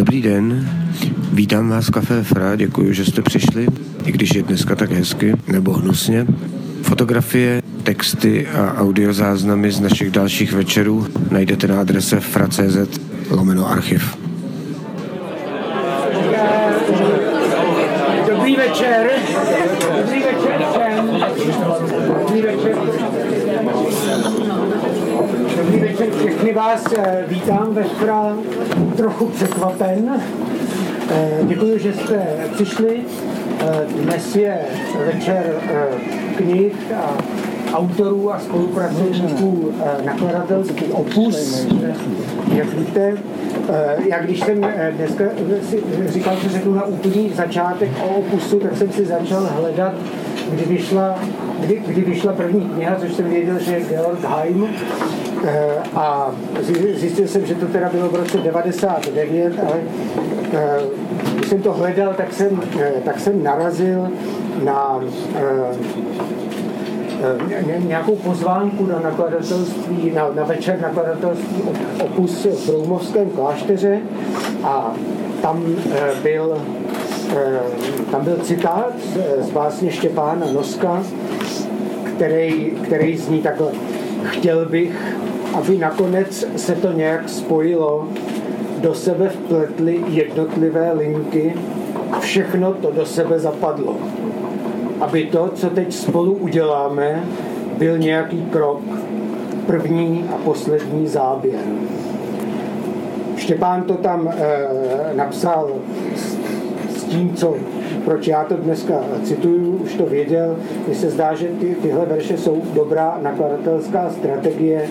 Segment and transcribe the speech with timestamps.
[0.00, 0.68] Dobrý den,
[1.32, 3.66] vítám vás v Café Fra, děkuji, že jste přišli,
[4.04, 6.26] i když je dneska tak hezky, nebo hnusně.
[6.82, 13.00] Fotografie, texty a audiozáznamy z našich dalších večerů najdete na adrese fra.cz
[13.30, 14.16] lomeno archiv.
[18.30, 19.10] Dobrý večer.
[19.96, 21.06] Dobrý večer všem.
[22.20, 22.76] Dobrý večer.
[25.56, 28.36] Dobrý večer, všechny vás eh, vítám ve Fra,
[28.96, 30.20] trochu překvapen.
[31.10, 33.00] Eh, Děkuji, že jste přišli.
[33.60, 34.58] Eh, Dnes je
[35.06, 35.54] večer
[36.36, 37.16] knih a
[37.76, 39.72] autorů a spolupracovníků
[40.04, 41.66] nakladatelský opus.
[42.54, 43.16] Jak víte,
[44.08, 45.24] já když jsem dneska
[45.70, 49.94] si říkal, že řeknu na úplný začátek o opusu, tak jsem si začal hledat,
[50.50, 51.18] kdy vyšla,
[51.60, 54.68] kdy, kdy vyšla první kniha, což jsem věděl, že je Georg Heim.
[55.44, 56.30] Eh, A
[56.94, 59.76] zjistil jsem, že to teda bylo v roce 99, ale
[60.52, 60.78] eh,
[61.34, 64.08] když jsem to hledal, tak jsem, eh, tak jsem narazil
[64.64, 65.00] na
[67.66, 73.98] ně- nějakou pozvánku na nakladatelství, na, na večer nakladatelství Op- Opus v Broumovském klášteře
[74.64, 74.94] a
[75.42, 75.64] tam
[76.22, 76.58] byl
[78.10, 78.92] tam byl citát
[79.40, 81.02] z básně Štěpána Noska,
[82.16, 83.68] který, který zní takhle.
[84.24, 85.16] Chtěl bych,
[85.54, 88.08] aby nakonec se to nějak spojilo,
[88.80, 91.54] do sebe vpletly jednotlivé linky,
[92.20, 93.96] všechno to do sebe zapadlo.
[95.00, 97.24] Aby to, co teď spolu uděláme,
[97.78, 98.80] byl nějaký krok,
[99.66, 101.60] první a poslední záběr.
[103.36, 104.34] Štěpán to tam e,
[105.14, 105.70] napsal
[106.16, 106.36] s,
[106.96, 107.54] s tím, co,
[108.04, 110.56] proč já to dneska cituju, už to věděl.
[110.86, 114.88] Mně se zdá, že ty, tyhle verše jsou dobrá nakladatelská strategie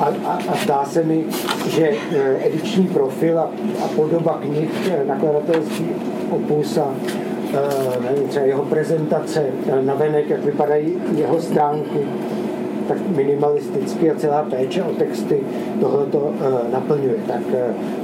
[0.00, 1.24] a, a, a zdá se mi,
[1.68, 3.50] že e, ediční profil a,
[3.84, 5.88] a podoba knih e, nakladatelský
[6.30, 6.94] opus a
[7.52, 9.46] e, nevím, třeba jeho prezentace
[9.80, 11.98] na venek, jak vypadají jeho stránky,
[12.88, 15.40] tak minimalisticky a celá péče o texty
[15.80, 16.32] tohle to
[16.72, 17.14] naplňuje.
[17.26, 17.42] Tak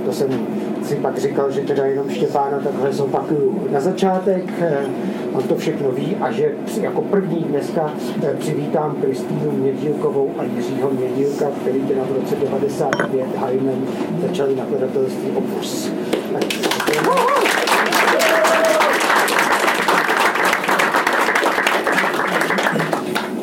[0.04, 0.46] to jsem
[0.86, 4.44] si pak říkal, že teda jenom Štěpána takhle zopakuju na začátek.
[4.44, 10.42] Uh, on to všechno ví a že jako první dneska uh, přivítám Kristýnu Mědílkovou a
[10.42, 13.84] Jiřího Mědílka, který teda v roce 95 Hajmen
[14.26, 15.90] začali nakladatelství Opus.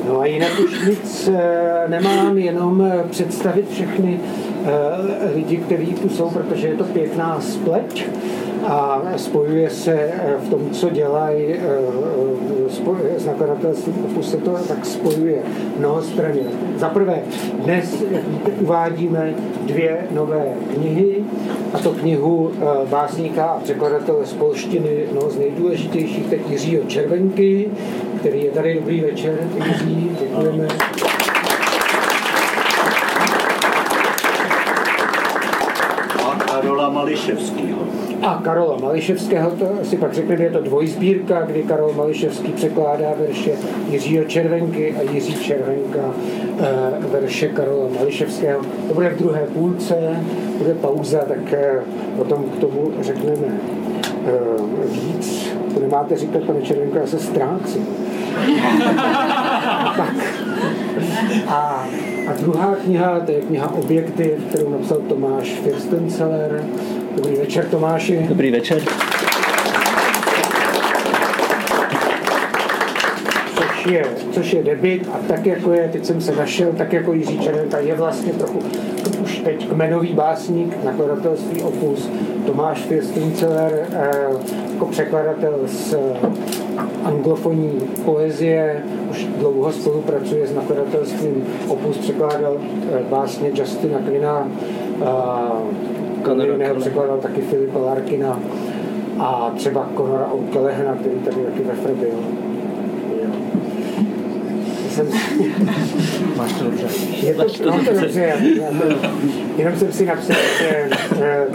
[0.08, 4.43] No a jinak už nic eh, nemám, jenom eh, představit všechny eh,
[5.35, 8.06] lidi, kteří tu jsou, protože je to pěkná spleť
[8.68, 11.59] a spojuje se eh, v tom, co dělají eh,
[12.88, 15.41] eh, nakladatelstvím Opus se to tak spojuje
[15.79, 16.41] mnohostranně.
[16.78, 17.19] Za prvé,
[17.63, 18.03] dnes,
[18.62, 19.34] uvádíme
[19.66, 21.24] dvě nové knihy,
[21.74, 27.69] a to knihu eh, básníka a překladatele z polštiny, no z nejdůležitějších, tak Jiřího Červenky,
[28.19, 28.75] který je tady.
[28.75, 30.68] Dobrý večer, Jiří, děkujeme.
[36.24, 37.80] a Karola Mališevského.
[38.22, 43.52] A Karola Mališevského, to si pak řekneme, je to dvojsbírka, kdy Karol Mališevský překládá verše
[43.90, 46.13] Jiřího Červenky a Jiří Červenka
[46.59, 48.62] eh, verše Karola Mališevského.
[48.88, 49.96] To bude v druhé půlce,
[50.58, 51.81] bude pauza, tak eh,
[52.18, 53.47] potom k tomu řekneme
[54.25, 54.40] eh,
[54.92, 55.53] víc.
[55.74, 57.88] To nemáte říkat, pane Červenko, já se ztrácím.
[59.97, 60.16] tak.
[61.47, 61.88] A,
[62.28, 66.63] a druhá kniha, to je kniha Objekty, kterou napsal Tomáš Firstenceler.
[67.16, 68.25] Dobrý večer, Tomáši.
[68.29, 68.81] Dobrý večer.
[73.84, 77.13] což je, což je debit a tak jako je, teď jsem se našel, tak jako
[77.13, 78.59] Jiří Červenka je vlastně trochu
[79.24, 82.09] už teď kmenový básník nakladatelství Opus,
[82.45, 84.09] Tomáš Firstenceler eh,
[84.74, 85.95] jako překladatel z
[87.03, 94.47] anglofonní poezie, už dlouho spolupracuje s nakladatelstvím Opus, překládal eh, básně Justina Conora
[96.25, 96.79] Conora O'Callaghan.
[96.79, 98.39] překládal taky Filipa Larkina
[99.19, 102.52] a třeba Conora O'Callaghan, který tady taky ve byl.
[104.94, 105.07] Jsem,
[106.38, 106.88] Máš to dobře.
[107.24, 109.10] je to, no, to dobře, já, to,
[109.57, 110.90] jenom jsem si napsal, že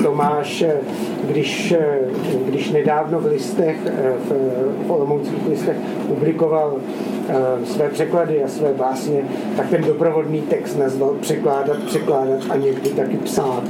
[0.02, 0.76] Tomáš, eh,
[1.24, 1.98] když, eh,
[2.46, 4.32] když nedávno v listech, eh, v,
[4.86, 5.76] v olomouckých listech
[6.06, 6.76] publikoval
[7.64, 9.24] své překlady a své básně,
[9.56, 13.64] tak ten doprovodný text nazval překládat, překládat a někdy taky psát.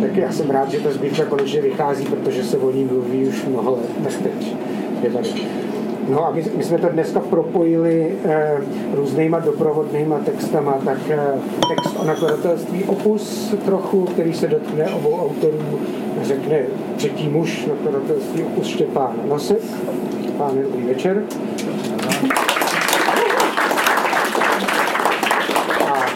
[0.00, 3.44] Tak já jsem rád, že ta sbírka konečně vychází, protože se o ní mluví už
[3.44, 4.56] mnoho let, tak teď
[5.02, 5.28] je tady.
[6.08, 8.56] No a my, my jsme to dneska propojili eh,
[8.94, 11.18] různýma doprovodnýma textama, tak eh,
[11.68, 15.80] text o nakladatelství Opus trochu, který se dotkne obou autorů,
[16.22, 16.62] řekne
[16.96, 19.62] třetí muž nakladatelství Opus Štěpán Nosek.
[20.22, 21.22] Štěpán, dobrý večer.
[25.86, 26.06] A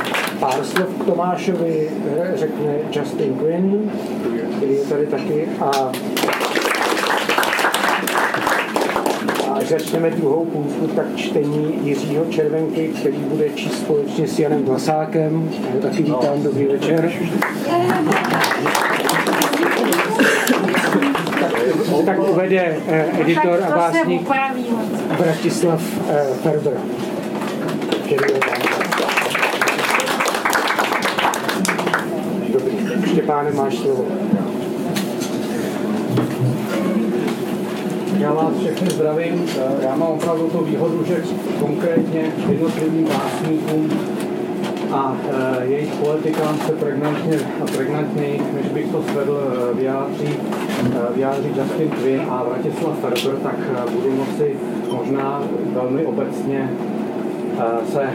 [0.40, 3.90] pár slov Tomášovi eh, řekne Justin Quinn,
[4.56, 5.92] který je tady taky a
[9.52, 15.50] Až začneme druhou půlku, tak čtení Jiřího Červenky, který bude číst společně s Janem Vlasákem.
[15.74, 17.12] Já taky vítám, dobrý večer.
[21.40, 21.52] Tak,
[22.06, 24.28] tak uvede eh, editor a básník
[25.18, 26.76] Bratislav eh, Ferber.
[32.52, 34.04] Dobrý, Štěpáne, máš slovo.
[38.22, 39.46] Já vás všechny zdravím.
[39.58, 41.22] Eh, Já mám opravdu tu výhodu, že
[41.60, 43.90] konkrétně jednotlivým básníkům
[44.92, 50.28] a e, jejich poetikám se pregnantně a pregnantněji, než bych to svedl, e, vyjádří,
[51.14, 53.56] vyjádří Justin Quinn a Vratislav Ferber, tak
[53.92, 54.56] budu moci
[54.92, 55.42] možná
[55.72, 56.70] velmi obecně
[57.92, 58.10] se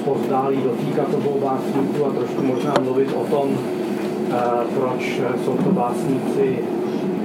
[0.00, 3.58] zpozdálí dotýkat obou básníků a trošku možná mluvit o tom,
[4.74, 6.58] proč jsou to básníci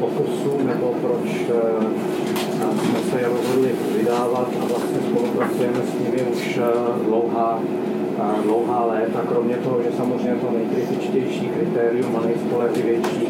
[0.01, 1.83] opusu, nebo proč eh,
[2.73, 7.59] jsme se je rozhodli vydávat a vlastně spolupracujeme s nimi už eh, dlouhá,
[8.19, 13.27] eh, dlouhá léta, kromě toho, že samozřejmě to nejkritičtější kritérium a nejspolehlivější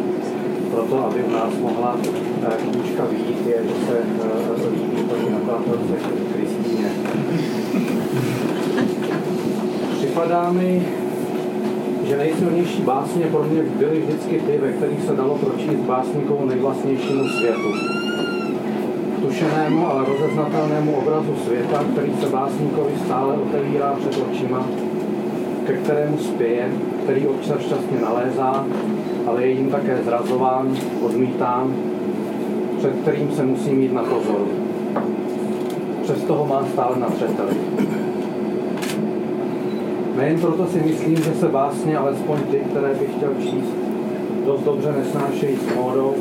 [0.71, 1.97] pro to, aby u nás mohla
[2.61, 3.97] knížka vyjít, je, že se
[4.71, 5.93] líbí paní nakladatelce
[6.33, 6.91] Kristýně.
[9.97, 10.87] Připadá mi,
[12.11, 17.27] že nejsilnější básně pro mě byly vždycky ty, ve kterých se dalo pročíst básníkovu nejvlastnějšímu
[17.27, 17.71] světu.
[19.21, 24.67] Tušenému, ale rozeznatelnému obrazu světa, který se básníkovi stále otevírá před očima,
[25.67, 26.71] ke kterému spěje,
[27.03, 28.65] který občas šťastně nalézá,
[29.27, 31.75] ale je jim také zrazován, odmítán,
[32.77, 34.47] před kterým se musí mít na pozoru.
[36.03, 37.55] Přesto ho má stále na třeteli.
[40.21, 43.73] Nejen proto si myslím, že se básně, alespoň ty, které bych chtěl číst,
[44.45, 46.15] dost dobře nesnášejí s módou,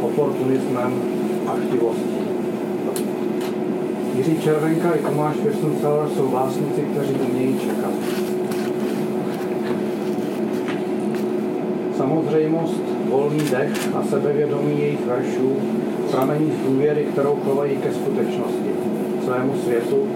[0.00, 0.92] oportunismem
[1.46, 2.16] a chtivostí.
[4.16, 7.92] Jiří Červenka i Tomáš Wirstenseller jsou básníci, kteří umějí čekat.
[11.96, 12.80] Samozřejmost,
[13.10, 15.52] volný dech a sebevědomí jejich veršů
[16.10, 18.70] pramení z důvěry, kterou chovají ke skutečnosti,
[19.24, 20.08] svému světu,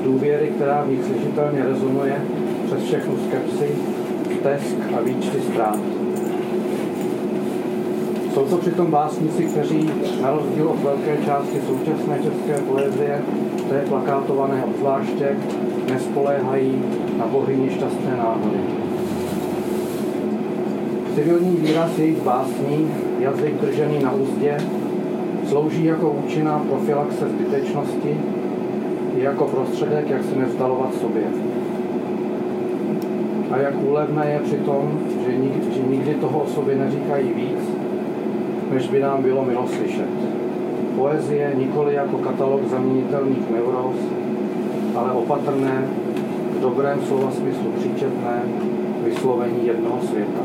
[0.00, 2.39] z důvěry, která v nich slyšitelně rezonuje
[2.70, 3.68] přes všechnu skepsi,
[4.42, 5.78] tesk a výčty ztrát.
[8.34, 9.90] Jsou to přitom básníci, kteří
[10.22, 13.22] na rozdíl od velké části současné české poezie,
[13.68, 15.36] té plakátované obzvláště,
[15.92, 16.82] nespoléhají
[17.18, 18.60] na bohyni šťastné náhody.
[21.14, 24.56] Civilní výraz jejich básní, jazyk držený na úzdě,
[25.48, 28.20] slouží jako účinná profilaxe zbytečnosti
[29.16, 31.24] i jako prostředek, jak se nevzdalovat sobě.
[33.50, 37.58] A jak úlevné je přitom, že nikdy, že nikdy toho o sobě neříkají víc,
[38.72, 40.08] než by nám bylo milo slyšet.
[40.96, 43.96] Poezie nikoli jako katalog zaměnitelných neuróz,
[44.96, 45.84] ale opatrné,
[46.56, 48.42] v dobrém slova smyslu příčetné
[49.04, 50.40] vyslovení jednoho světa.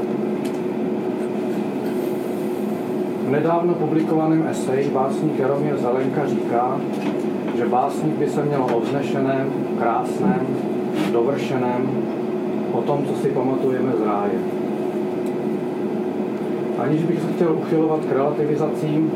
[3.27, 6.81] V nedávno publikovaném eseji básník Jaromír Zelenka říká,
[7.57, 10.47] že básník by se měl o vznešeném, krásném,
[11.11, 11.89] dovršeném,
[12.77, 14.39] o tom, co si pamatujeme z ráje.
[16.77, 19.11] Aniž bych se chtěl uchylovat k relativizacím,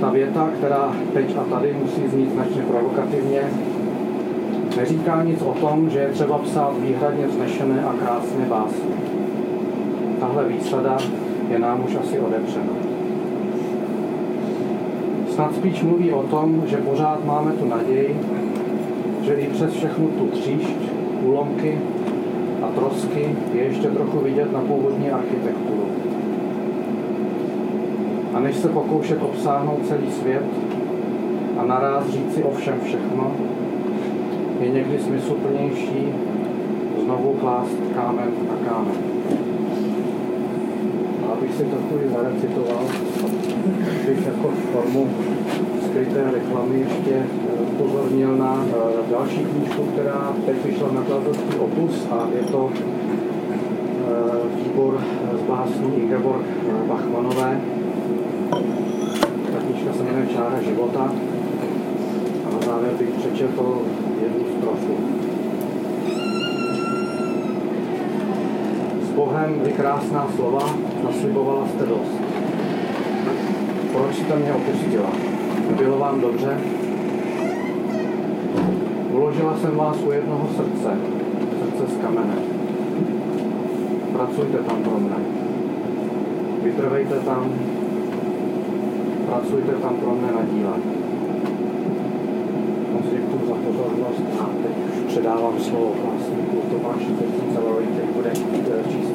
[0.00, 3.40] ta věta, která teď a tady musí znít značně provokativně,
[4.76, 8.94] neříká nic o tom, že je třeba psát výhradně vznešené a krásné básně.
[10.20, 10.96] Tahle výsada
[11.50, 12.72] je nám už asi odepřena.
[15.28, 18.20] Snad spíš mluví o tom, že pořád máme tu naději,
[19.22, 20.76] že i přes všechnu tu tříšť,
[21.22, 21.78] úlomky
[22.76, 25.86] trosky je ještě trochu vidět na původní architekturu.
[28.34, 30.44] A než se pokoušet obsáhnout celý svět
[31.58, 33.32] a naráz říci o všem všechno,
[34.60, 36.08] je někdy smysluplnější
[37.04, 38.96] znovu klást kámen na kámen.
[41.26, 42.84] A abych si to chvíli zarecitoval,
[44.06, 45.08] bych jako formu
[45.96, 47.26] skryté reklamy ještě
[47.72, 52.82] upozornil na eh, další knížku, která teď vyšla na nakladatelství Opus a je to eh,
[54.56, 55.00] výbor
[55.32, 56.44] z básní Ingeborg
[56.88, 57.60] Bachmanové.
[59.52, 61.12] Ta knížka se jmenuje Čára života.
[62.52, 63.82] Na závěr bych přečetl
[64.22, 64.96] jednu strofu.
[69.02, 70.70] S Bohem vy krásná slova,
[71.04, 72.20] naslibovala jste dost.
[73.92, 75.35] Proč jste mě opustila?
[75.74, 76.58] Bylo vám dobře?
[79.12, 80.90] Uložila jsem vás u jednoho srdce,
[81.60, 82.34] srdce z kamene.
[84.12, 85.16] Pracujte tam pro mne.
[86.62, 87.52] Vytrvejte tam,
[89.26, 90.76] pracujte tam pro mne na díle.
[92.92, 97.10] Moc děkuji za pozornost a teď předávám slovo klásníku Tomáši
[97.54, 99.12] Celovi, který bude číst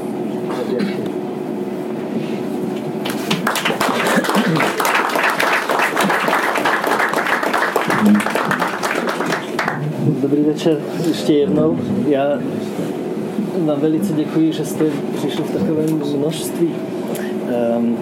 [0.61, 1.11] obětky.
[10.21, 10.77] Dobrý večer
[11.07, 11.77] ještě jednou.
[12.07, 12.39] Já
[13.65, 16.69] vám velice děkuji, že jste přišli v takovém množství.
[17.77, 17.97] Um,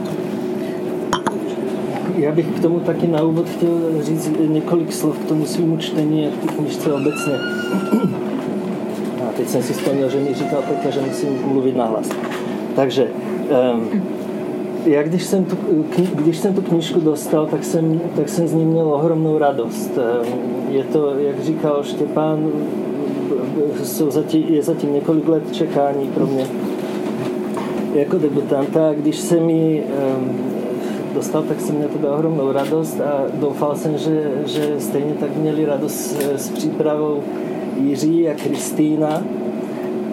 [2.17, 6.27] já bych k tomu taky na úvod chtěl říct několik slov k tomu svýmu čtení
[6.27, 7.33] a k knižce obecně.
[9.23, 12.09] A teď jsem si vzpomněl, že mi říkal Petr, že musím mluvit nahlas.
[12.75, 13.07] Takže
[13.73, 13.89] um,
[14.85, 15.57] já když jsem, tu,
[16.13, 19.91] když jsem tu knižku dostal, tak jsem, tak jsem z ní měl ohromnou radost.
[20.69, 22.51] Je to, jak říkal Štěpán,
[23.83, 26.47] jsou zatím, je zatím několik let čekání pro mě
[27.93, 28.93] jako debutanta.
[28.93, 29.83] Když jsem ji
[31.13, 35.65] dostal, tak jsem měl teda ohromnou radost a doufal jsem, že, že stejně tak měli
[35.65, 37.23] radost s, s přípravou
[37.81, 39.23] Jiří a Kristýna.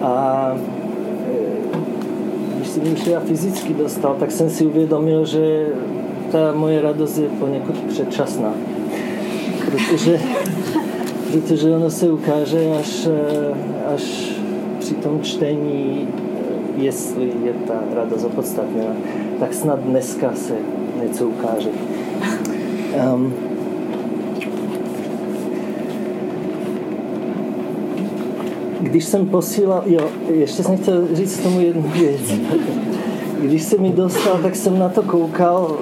[0.01, 0.55] A
[2.79, 5.67] když jsem ji fyzicky dostal, tak jsem si uvědomil, že
[6.31, 8.53] ta moje radost je poněkud předčasná.
[9.71, 10.19] Protože,
[11.31, 13.07] protože ono se ukáže až,
[13.95, 14.31] až
[14.79, 16.07] při tom čtení,
[16.77, 18.95] jestli je ta radost opodstatněná.
[19.39, 20.53] Tak snad dneska se
[21.03, 21.69] něco ukáže.
[23.13, 23.33] Um,
[28.87, 32.21] když jsem posílal, jo, ještě jsem chtěl říct tomu jednu věc.
[33.41, 35.77] Když jsem mi dostal, tak jsem na to koukal,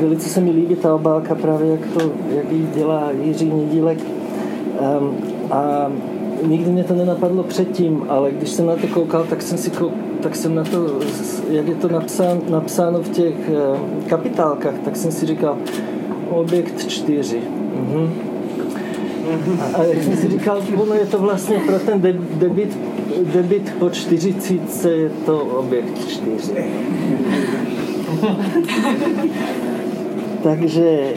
[0.00, 3.98] velice se mi líbí ta obálka právě, jak to, jak ji dělá Jiří Nedílek.
[5.00, 5.16] Um,
[5.50, 5.92] a
[6.46, 9.98] nikdy mě to nenapadlo předtím, ale když jsem na to koukal, tak jsem si koukal,
[10.20, 10.86] tak jsem na to,
[11.50, 13.34] jak je to napsáno, napsáno v těch
[14.06, 15.58] kapitálkách, tak jsem si říkal,
[16.30, 17.40] objekt 4.
[17.74, 18.27] Mhm.
[19.74, 22.78] A jak jsem si říkal, ono je to vlastně pro ten debit,
[23.34, 26.64] debit po 40 je to objekt 4.
[30.42, 31.12] Takže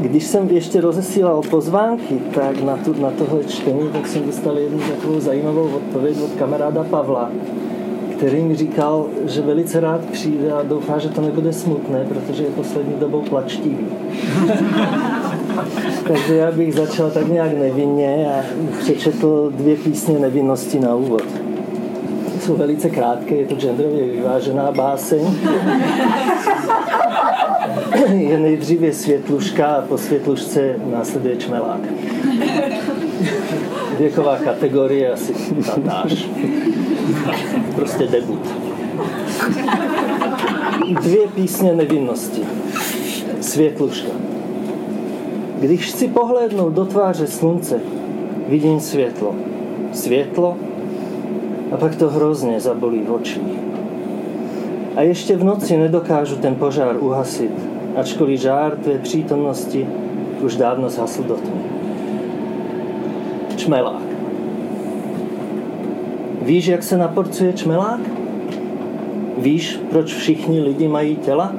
[0.00, 4.78] když jsem ještě rozesílal pozvánky, tak na, tu, na tohle čtení, tak jsem dostal jednu
[4.78, 7.30] takovou zajímavou odpověď od kamaráda Pavla,
[8.16, 12.50] který mi říkal, že velice rád přijde a doufá, že to nebude smutné, protože je
[12.50, 13.86] poslední dobou plačtivý.
[16.08, 18.44] Takže já bych začal tak nějak nevinně a
[18.78, 21.24] přečetl dvě písně nevinnosti na úvod.
[22.40, 25.20] Jsou velice krátké, je to genderově vyvážená báseň.
[28.14, 31.80] Je nejdříve světluška a po světlušce následuje čmelák.
[33.98, 35.32] Věková kategorie asi
[35.66, 36.28] tatáž.
[37.74, 38.48] Prostě debut.
[41.02, 42.42] Dvě písně nevinnosti.
[43.40, 44.35] Světluška.
[45.60, 47.80] Když chci pohlédnout do tváře slunce,
[48.48, 49.34] vidím světlo.
[49.92, 50.56] Světlo
[51.72, 53.58] a pak to hrozně zabolí v očích.
[54.96, 57.50] A ještě v noci nedokážu ten požár uhasit,
[57.96, 59.88] ačkoliv žár tvé přítomnosti
[60.40, 61.60] už dávno zhasl do tmy.
[63.56, 64.02] Čmelák.
[66.42, 68.00] Víš, jak se naporcuje čmelák?
[69.38, 71.52] Víš, proč všichni lidi mají těla?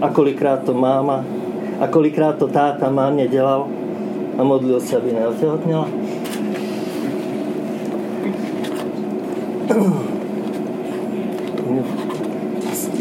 [0.00, 1.24] A kolikrát to máma
[1.80, 3.66] a kolikrát to táta mámě dělal
[4.38, 5.88] a modlil se, aby neotehotněla.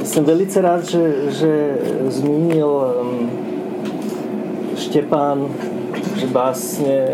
[0.04, 3.30] Jsem velice rád, že, že zmínil um,
[4.78, 5.48] Štěpán,
[6.16, 7.08] že básně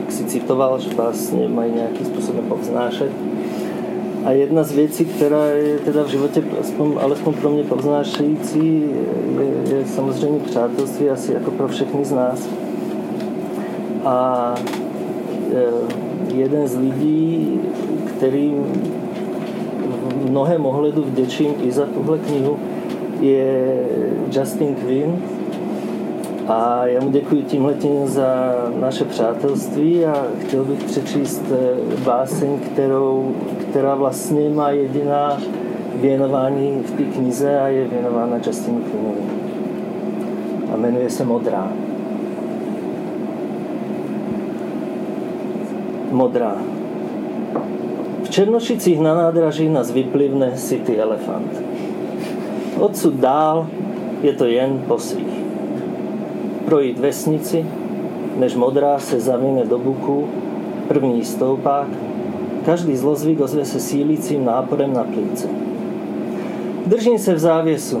[0.00, 3.10] jak si citoval, že básně mají nějakým způsobem povznášet
[4.24, 8.84] a jedna z věcí, která je teda v životě, aspoň, alespoň pro mě povznášející,
[9.38, 12.48] je, je samozřejmě přátelství, asi jako pro všechny z nás.
[14.04, 14.54] A
[15.54, 17.60] e, jeden z lidí,
[18.16, 18.64] kterým
[20.24, 22.58] v mnohém ohledu vděčím i za tuhle knihu,
[23.20, 23.78] je
[24.32, 25.22] Justin Quinn,
[26.48, 33.34] a já mu děkuji tímhletím za naše přátelství a chtěl bych přečíst e, báseň, kterou,
[33.70, 35.38] která vlastně má jediná
[35.94, 39.20] věnování v té knize a je věnována Justinu Quinnovi.
[40.72, 41.72] a jmenuje se Modrá.
[46.10, 46.56] Modrá.
[48.22, 51.62] V Černošicích na nádraží nás vyplivne City Elephant.
[52.78, 53.66] Odsud dál
[54.22, 55.43] je to jen po svých.
[56.64, 57.66] Projít vesnici,
[58.36, 60.28] než modrá se zavine do buku,
[60.88, 61.86] první stoupák,
[62.64, 65.48] každý zlozvyk ozve se sílícím náporem na plíce.
[66.86, 68.00] Držím se v závěsu.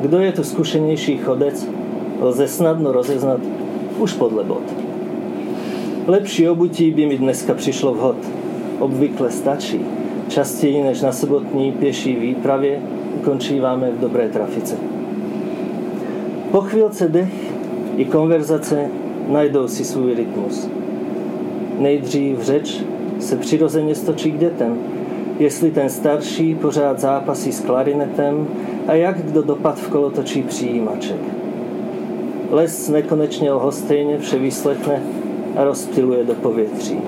[0.00, 1.68] Kdo je tu zkušenější chodec,
[2.20, 3.40] lze snadno rozeznat
[3.98, 4.62] už podle bod.
[6.06, 8.16] Lepší obutí by mi dneska přišlo vhod.
[8.78, 9.80] Obvykle stačí.
[10.28, 12.80] Častěji než na sobotní pěší výpravě
[13.20, 14.76] ukončíváme v dobré trafice.
[16.50, 17.52] Po chvílce dech
[17.96, 18.88] i konverzace
[19.28, 20.68] najdou si svůj rytmus.
[21.78, 22.82] Nejdřív řeč
[23.20, 24.78] se přirozeně stočí k dětem,
[25.38, 28.48] jestli ten starší pořád zápasí s klarinetem
[28.88, 31.20] a jak kdo dopad v kolotočí přijímaček.
[32.50, 35.02] Les nekonečně lhostejně vše vyslechne
[35.56, 36.98] a rozptiluje do povětří.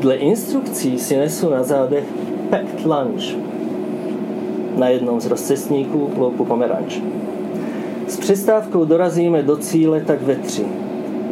[0.00, 2.04] Dle instrukcí si nesu na zádech
[2.50, 3.36] packed lunch.
[4.76, 7.00] Na jednom z rozcestníků loupu pomeranč.
[8.12, 10.64] S přestávkou dorazíme do cíle tak ve tři.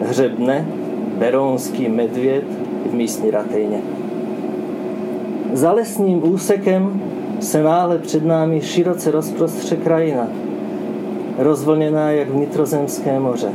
[0.02, 0.66] Hřebne,
[1.18, 2.44] Berounský medvěd
[2.90, 3.80] v místní ratejně.
[5.52, 7.02] Za lesním úsekem
[7.40, 10.28] se náhle před námi široce rozprostře krajina,
[11.38, 13.49] rozvolněná jak vnitrozemské moře.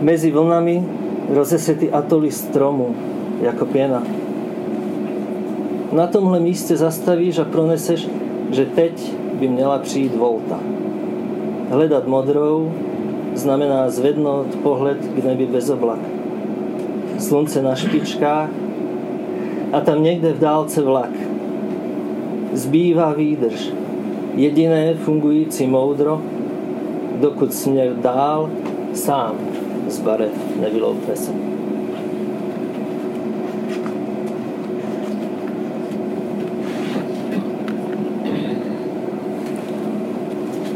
[0.00, 0.84] Mezi vlnami
[1.28, 2.94] rozesety atoly stromů,
[3.40, 4.02] jako pěna.
[5.92, 8.08] Na tomhle místě zastavíš a proneseš,
[8.50, 10.60] že teď by měla přijít volta.
[11.72, 12.72] Hledat modrou
[13.34, 15.98] znamená zvednout pohled k nebi bez oblak.
[17.18, 18.50] Slunce na špičkách
[19.72, 21.10] a tam někde v dálce vlak.
[22.52, 23.72] Zbývá výdrž.
[24.34, 26.20] Jediné fungující moudro,
[27.20, 28.50] dokud směr dál
[28.94, 29.34] sám
[29.88, 31.51] z barev nevyloupne se.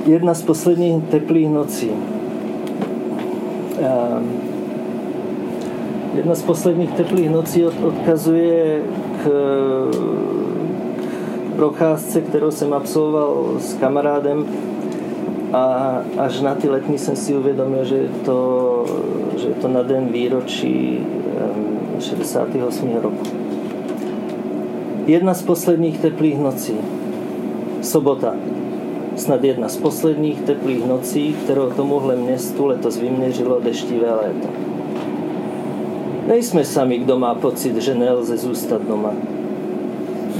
[0.06, 1.90] Jedna z posledních teplých nocí.
[3.78, 4.32] Ehm,
[6.14, 8.82] jedna z posledních teplých nocí odkazuje
[9.24, 9.30] k,
[11.56, 14.46] procházce, kterou jsem absolvoval s kamarádem
[15.52, 18.84] a až na ty letní jsem si uvědomil, že je to,
[19.36, 20.98] že je to na den výročí
[21.98, 22.88] 68.
[22.88, 23.26] Ehm, roku.
[25.06, 26.74] Jedna z posledních teplých nocí.
[27.82, 28.34] Sobota.
[29.16, 34.48] Snad jedna z posledních teplých nocí, kterou tomuhle městu letos vyměřilo deštivé léto.
[36.26, 39.12] Nejsme sami, kdo má pocit, že nelze zůstat doma.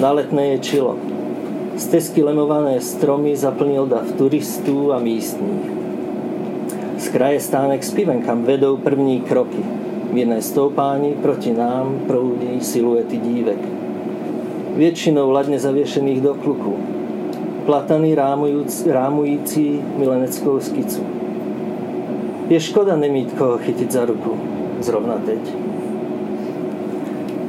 [0.01, 0.97] Na letné je čilo.
[1.77, 5.71] Stezky lemované stromy zaplnil dav turistů a místních.
[6.99, 9.59] Z kraje stánek s pivem, kam vedou první kroky.
[10.13, 13.59] Mírné stoupání proti nám proudí siluety dívek.
[14.77, 16.77] Většinou ladně zavěšených do kluku.
[17.67, 18.17] Platany
[18.87, 21.03] rámující, mileneckou skicu.
[22.49, 24.31] Je škoda nemít koho chytit za ruku.
[24.81, 25.39] Zrovna teď.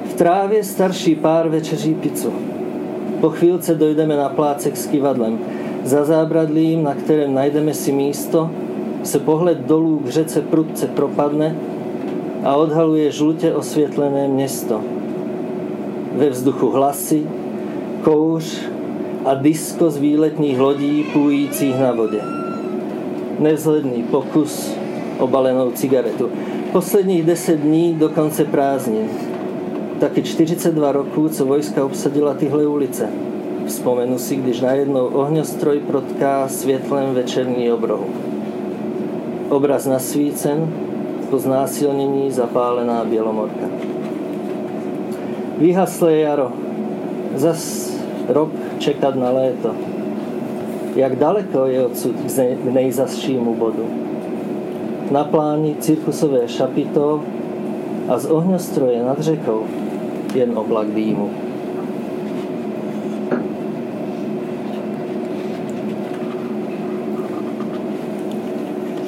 [0.05, 2.33] V trávě starší pár večeří pizzu.
[3.21, 5.39] Po chvílce dojdeme na plácek s kivadlem.
[5.83, 8.49] Za zábradlím, na kterém najdeme si místo,
[9.03, 11.55] se pohled dolů k řece prudce propadne
[12.43, 14.81] a odhaluje žlutě osvětlené město.
[16.13, 17.27] Ve vzduchu hlasy,
[18.03, 18.76] kouř
[19.27, 22.21] a disko z výletních lodí plujících na vodě.
[23.39, 24.75] Nevzhledný pokus
[25.19, 26.29] o balenou cigaretu.
[26.71, 29.09] Posledních deset dní do konce prázdnin
[29.99, 33.09] taky 42 roků, co vojska obsadila tyhle ulice.
[33.65, 38.05] Vzpomenu si, když najednou ohňostroj protká světlem večerní obrohu.
[39.49, 40.73] Obraz nasvícen,
[41.29, 43.67] po znásilnění zapálená bělomorka.
[45.57, 46.51] Vyhaslé jaro.
[47.35, 47.93] Zas
[48.27, 49.75] rok čekat na léto.
[50.95, 52.15] Jak daleko je odsud
[52.63, 53.85] k nejzasšímu bodu.
[55.11, 57.23] Na pláni cirkusové šapito
[58.07, 59.63] a z ohňostroje nad řekou
[60.35, 61.29] jen oblak dýmu.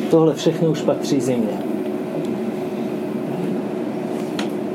[0.09, 1.57] Tohle všechno už patří zimě.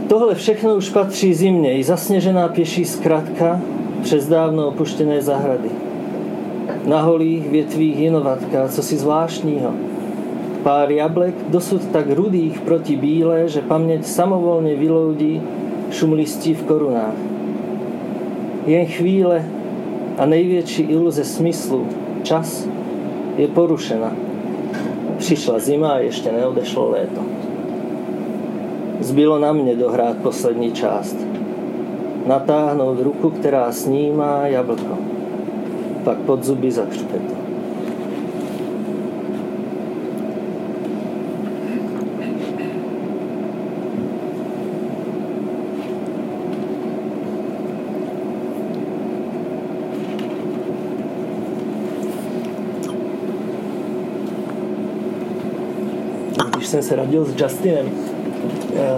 [0.09, 1.78] Tohle všechno už patří zimě.
[1.78, 3.61] I zasněžená pěší zkratka
[4.04, 5.68] přes dávno opuštěné zahrady.
[6.86, 9.70] Na holých větvích jinovatka, co si zvláštního.
[10.62, 15.42] Pár jablek, dosud tak rudých proti bílé, že paměť samovolně vyloudí
[15.90, 17.14] šum listí v korunách.
[18.66, 19.44] Jen chvíle
[20.18, 21.86] a největší iluze smyslu,
[22.22, 22.68] čas,
[23.36, 24.12] je porušena.
[25.18, 27.20] Přišla zima a ještě neodešlo léto.
[29.00, 31.33] Zbylo na mě dohrát poslední část.
[32.26, 34.98] Natáhnout ruku, která snímá jablko.
[36.04, 37.34] Pak pod zuby zakřpe to.
[56.56, 57.87] Když jsem se radil s Justinem,
[58.76, 58.96] eh,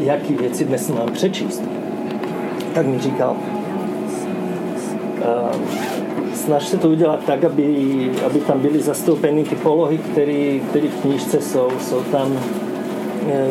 [0.00, 1.62] jaký věci dnes mám přečíst,
[2.76, 3.36] tak mi říkal,
[5.20, 5.56] eh,
[6.34, 11.40] snaž se to udělat tak, aby, aby tam byly zastoupeny ty polohy, které, v knížce
[11.40, 11.68] jsou.
[11.80, 12.38] Jsou tam
[13.28, 13.48] eh,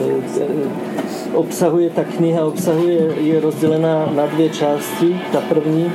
[1.33, 5.21] obsahuje ta kniha, obsahuje, je rozdělená na dvě části.
[5.31, 5.91] Ta první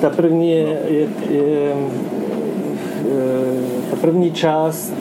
[0.00, 1.74] ta první je, je, je,
[3.90, 4.92] ta první část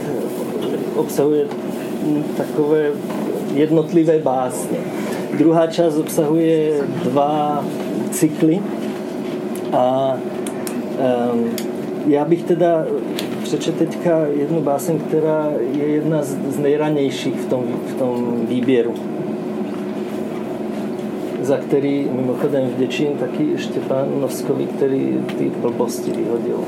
[0.96, 1.48] obsahuje
[2.38, 2.92] takové
[3.58, 4.78] jednotlivé básně.
[5.38, 7.66] Druhá část obsahuje dva
[8.12, 8.60] cykly
[9.74, 10.18] a
[11.34, 11.46] um,
[12.08, 12.86] já bych teda
[13.44, 18.94] přečetl teďka jednu báseň, která je jedna z, z nejranějších v tom, v tom výběru
[21.48, 26.60] za který mimochodem vděčím taky Štěpán Noskovi, který ty blbosti vyhodil.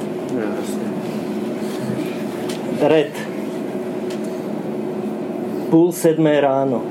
[2.82, 3.12] Red.
[5.70, 6.82] Půl sedmé ráno.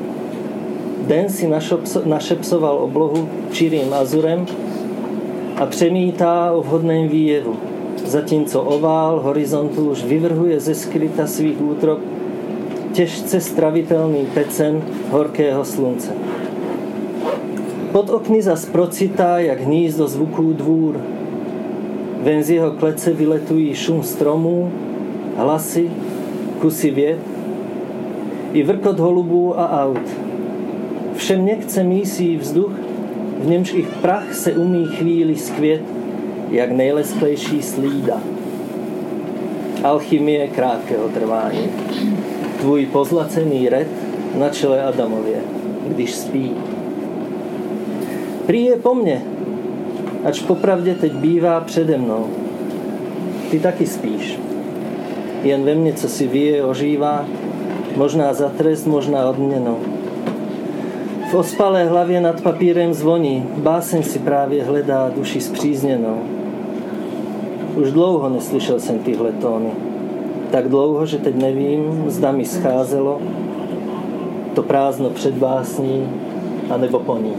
[1.06, 1.50] Den si
[2.04, 4.46] našepsoval oblohu čirým azurem
[5.56, 7.56] a přemítá o vhodném výjevu.
[8.04, 11.98] Zatímco ovál horizontu už vyvrhuje ze skryta svých útrok
[12.92, 16.12] těžce stravitelný pecen horkého slunce.
[17.92, 21.00] Pod okny zas procitá, jak hnízdo zvuků dvůr.
[22.22, 24.72] Ven z jeho klece vyletují šum stromů,
[25.36, 25.90] hlasy,
[26.60, 27.37] kusy věd
[28.52, 30.08] i vrkot holubů a aut.
[31.14, 32.72] Všem někce mísí vzduch,
[33.38, 35.82] v němž ich prach se umí chvíli skvět,
[36.50, 38.20] jak nejlesklejší slída.
[39.84, 41.66] Alchymie krátkého trvání.
[42.60, 43.88] Tvůj pozlacený red
[44.38, 45.36] na čele Adamově,
[45.88, 46.52] když spí.
[48.46, 49.22] Prý je po mně,
[50.24, 52.26] ač popravdě teď bývá přede mnou.
[53.50, 54.38] Ty taky spíš.
[55.42, 57.26] Jen ve mně, co si vyje, ožívá,
[57.98, 59.76] možná za trest, možná odměnou.
[61.30, 66.18] V ospalé hlavě nad papírem zvoní, báseň si právě hledá duši zpřízněnou.
[67.76, 69.70] Už dlouho neslyšel jsem tyhle tóny.
[70.50, 73.20] Tak dlouho, že teď nevím, zda mi scházelo
[74.54, 76.08] to prázdno před básní,
[76.70, 77.32] anebo po ní.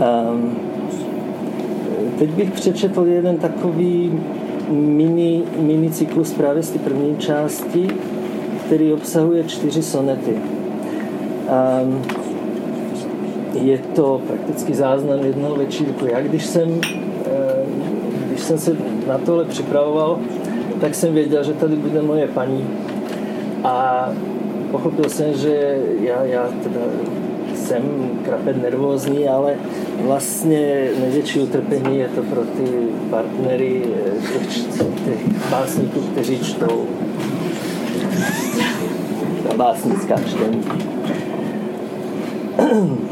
[0.00, 0.56] Um,
[2.18, 4.20] teď bych přečetl jeden takový
[4.70, 7.88] mini, mini cyklus právě z té první části,
[8.66, 10.34] který obsahuje čtyři sonety.
[11.82, 12.02] Um,
[13.54, 16.06] je to prakticky záznam jednoho večírku.
[16.06, 16.80] Já když jsem,
[18.28, 18.76] když jsem se
[19.08, 20.18] na tohle připravoval,
[20.80, 22.66] tak jsem věděl, že tady bude moje paní.
[23.64, 24.08] A
[24.70, 26.80] pochopil jsem, že já, já teda
[27.54, 27.82] jsem
[28.24, 29.54] krapet nervózní, ale
[30.04, 32.64] vlastně největší utrpení je to pro ty
[33.10, 33.82] partnery
[34.32, 34.46] těch,
[35.04, 36.86] těch básníků, kteří čtou
[39.48, 40.64] ta básnická čtení.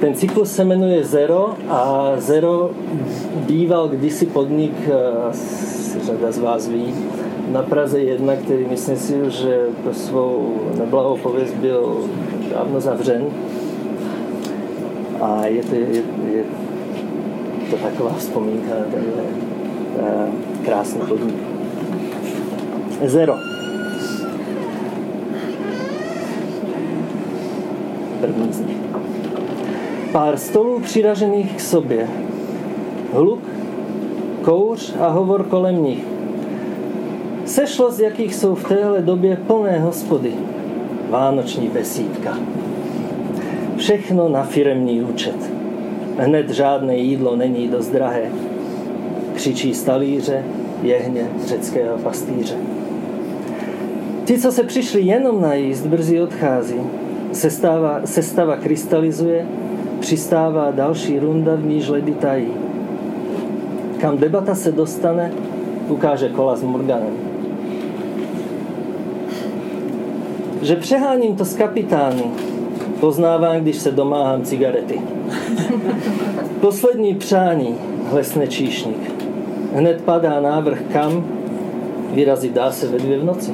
[0.00, 2.70] Ten cyklus se jmenuje Zero a Zero
[3.46, 4.88] býval kdysi podnik,
[5.28, 6.94] asi řada z vás ví,
[7.52, 12.04] na Praze 1, který myslím si, že pro svou neblahou pověst byl
[12.54, 13.26] dávno zavřen.
[15.20, 16.02] A je to, je,
[16.32, 16.44] je
[17.70, 19.22] to taková vzpomínka na tenhle
[20.64, 21.34] krásný podnik.
[23.04, 23.34] Zero.
[28.20, 28.76] První z nich.
[30.12, 32.08] Pár stolů přiražených k sobě.
[33.12, 33.40] Hluk,
[34.42, 36.04] kouř a hovor kolem nich.
[37.44, 40.32] Sešlo, z jakých jsou v téhle době plné hospody
[41.10, 42.38] vánoční besídka.
[43.80, 45.50] Všechno na firemní účet.
[46.18, 48.22] Hned žádné jídlo není dost drahé.
[49.34, 50.44] Křičí stalíře,
[50.82, 52.54] jehně řeckého pastýře.
[54.24, 56.80] Ti, co se přišli jenom najíst, brzy odchází.
[57.32, 59.46] Sestava, sestava krystalizuje,
[60.00, 62.48] přistává další runda, v níž ledy tají.
[64.00, 65.32] Kam debata se dostane,
[65.88, 67.30] ukáže kola s Morganem.
[70.62, 72.24] že přeháním to s kapitány,
[73.00, 75.00] poznávám, když se domáhám cigarety.
[76.60, 77.74] Poslední přání,
[78.10, 79.12] hlesne číšník.
[79.74, 81.24] Hned padá návrh kam,
[82.12, 83.52] vyrazit dá se ve dvě v noci.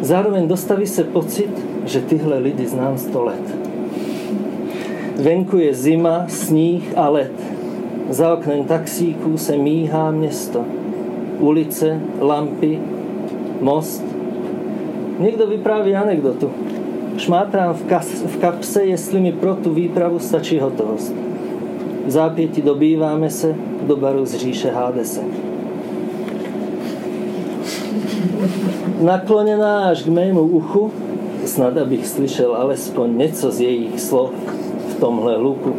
[0.00, 1.50] Zároveň dostaví se pocit,
[1.84, 3.56] že tyhle lidi znám sto let.
[5.16, 7.32] Venku je zima, sníh a led.
[8.10, 10.64] Za oknem taxíků se míhá město.
[11.38, 12.80] Ulice, lampy,
[13.60, 14.04] most.
[15.18, 16.50] Někdo vypráví anekdotu.
[17.16, 21.14] Šmátrám v, kas, v kapse, jestli mi pro tu výpravu stačí hotovost.
[22.06, 23.54] V zápěti dobýváme se
[23.86, 25.20] do baru z říše Hádese.
[29.00, 30.90] Nakloněná až k mému uchu,
[31.44, 34.30] snad abych slyšel alespoň něco z jejich slov
[34.88, 35.74] v tomhle luku.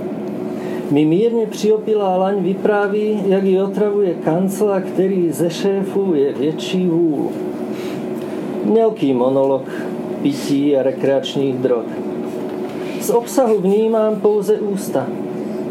[0.91, 7.29] Mi mírně přiopilá laň vypráví, jak ji otravuje kancla, který ze šéfů je větší vůl.
[8.65, 9.63] Mělký monolog
[10.23, 11.85] pití a rekreačních drog.
[13.01, 15.07] Z obsahu vnímám pouze ústa.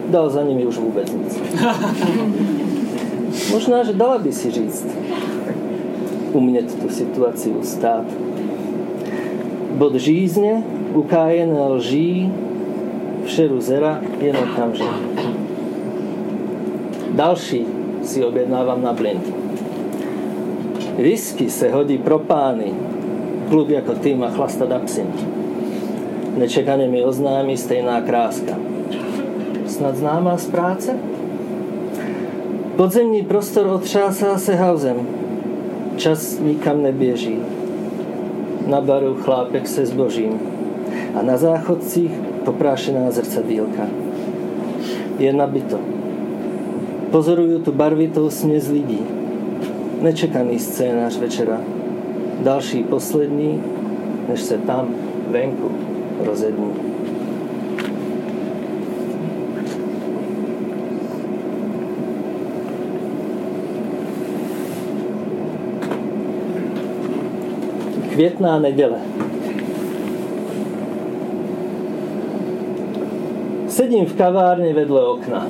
[0.08, 1.40] Dal za nimi už vůbec nic.
[3.52, 4.86] Možná, že dala by si říct.
[6.32, 8.04] Umět tu situaci ustát.
[9.70, 10.62] Bod žízně,
[10.94, 12.32] ukájené lží,
[13.24, 14.86] všeru zera jen okamžik.
[17.10, 17.66] Další
[18.02, 19.34] si objednávám na blind.
[20.96, 22.72] Whisky se hodí pro pány,
[23.52, 25.26] klub jako ty má chlasta absint.
[26.36, 28.56] Nečekaně mi oznámí stejná kráska.
[29.66, 30.96] Snad známá z práce?
[32.76, 34.96] Podzemní prostor otřásá se hauzem.
[35.96, 37.38] Čas nikam neběží.
[38.66, 40.40] Na baru chlápek se zbožím
[41.14, 42.12] a na záchodcích
[42.44, 43.82] poprášená zrcadílka.
[45.18, 45.78] Je nabito.
[47.10, 49.00] Pozoruju tu barvitou směs lidí.
[50.00, 51.60] Nečekaný scénář večera.
[52.42, 53.62] Další poslední,
[54.28, 54.94] než se tam
[55.28, 55.70] venku
[56.24, 56.72] rozední.
[68.12, 68.98] Květná neděle.
[73.68, 75.46] Sedím v kavárně vedle okna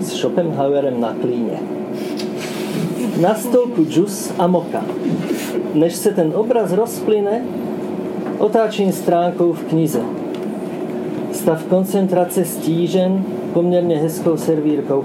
[0.00, 1.58] s Schopenhauerem na klíně.
[3.20, 4.84] Na stolku džus a moka.
[5.74, 7.44] Než se ten obraz rozplyne,
[8.38, 10.00] otáčím stránkou v knize.
[11.32, 15.04] Stav koncentrace stížen poměrně hezkou servírkou.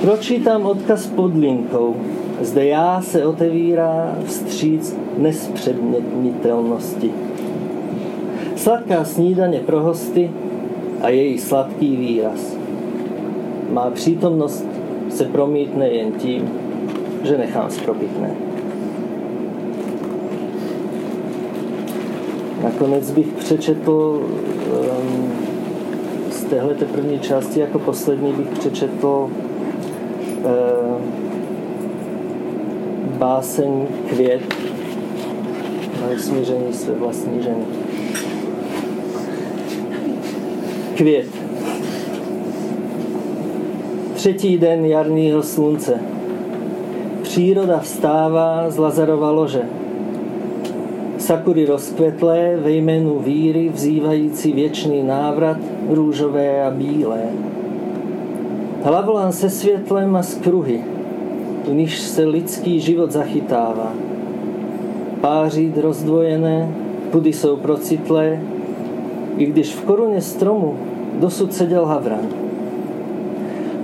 [0.00, 1.96] Pročítám odkaz pod linkou.
[2.40, 7.12] Zde já se otevírá vstříc nespředmětnitelnosti.
[8.56, 10.30] Sladká snídaně pro hosty
[11.02, 12.56] a její sladký výraz.
[13.70, 14.66] Má přítomnost
[15.08, 16.50] se promítne jen tím,
[17.24, 18.30] že nechám spropitné.
[22.62, 25.32] Nakonec bych přečetl um,
[26.30, 29.30] z téhle první části jako poslední bych přečetl uh,
[33.18, 34.54] báseň Květ
[36.00, 37.64] na smíření své vlastní ženy.
[40.96, 41.26] Květ.
[44.14, 46.13] Třetí den jarního slunce.
[47.34, 49.62] Příroda vstává z Lazarova lože.
[51.18, 55.56] Sakury rozkvetlé ve jménu víry vzývající věčný návrat,
[55.90, 57.20] růžové a bílé.
[58.82, 60.80] Hlavolán se světlem a z kruhy,
[61.64, 63.92] v níž se lidský život zachytává.
[65.20, 66.68] Páří rozdvojené,
[67.10, 68.40] pudy jsou procitlé,
[69.36, 70.76] i když v koruně stromu
[71.18, 72.26] dosud seděl havran.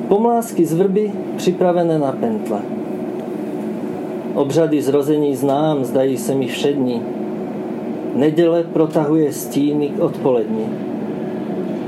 [0.09, 2.80] Pomlásky z vrby připravené na pentle.
[4.35, 7.03] Obřady zrození znám, zdají se mi všední.
[8.15, 10.67] Neděle protahuje stíny k odpolední.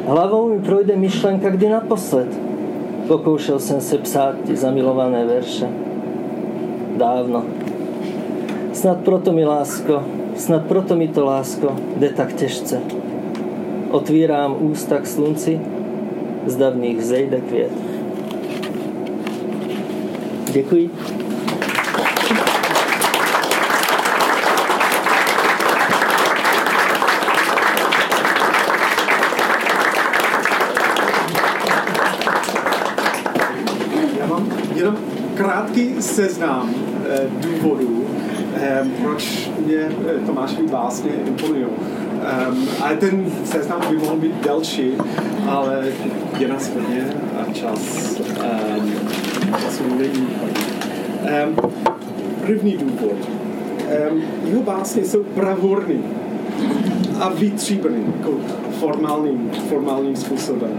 [0.07, 2.28] Hlavou mi projde myšlenka, kdy naposled.
[3.09, 5.68] Pokoušel jsem se psát ty zamilované verše.
[6.96, 7.44] Dávno.
[8.72, 10.02] Snad proto mi lásko,
[10.37, 12.81] snad proto mi to lásko jde tak těžce.
[13.90, 15.61] Otvírám ústa k slunci,
[16.46, 17.72] z davných zejde květ.
[20.52, 20.90] Děkuji.
[35.62, 36.75] Krátký seznam
[37.11, 38.05] eh, důvodů,
[38.57, 41.64] eh, proč mě eh, Tomášovi básně imponují.
[41.64, 44.92] Um, ale ten seznam by mohl být delší,
[45.48, 45.85] ale
[46.38, 47.07] je nás hodně
[47.40, 47.81] a čas
[51.44, 51.72] um,
[52.46, 53.16] první důvod.
[54.44, 56.05] Jeho básně jsou pravorný.
[57.20, 58.31] a vytříbený jako
[58.83, 60.71] formálním, formálním způsobem.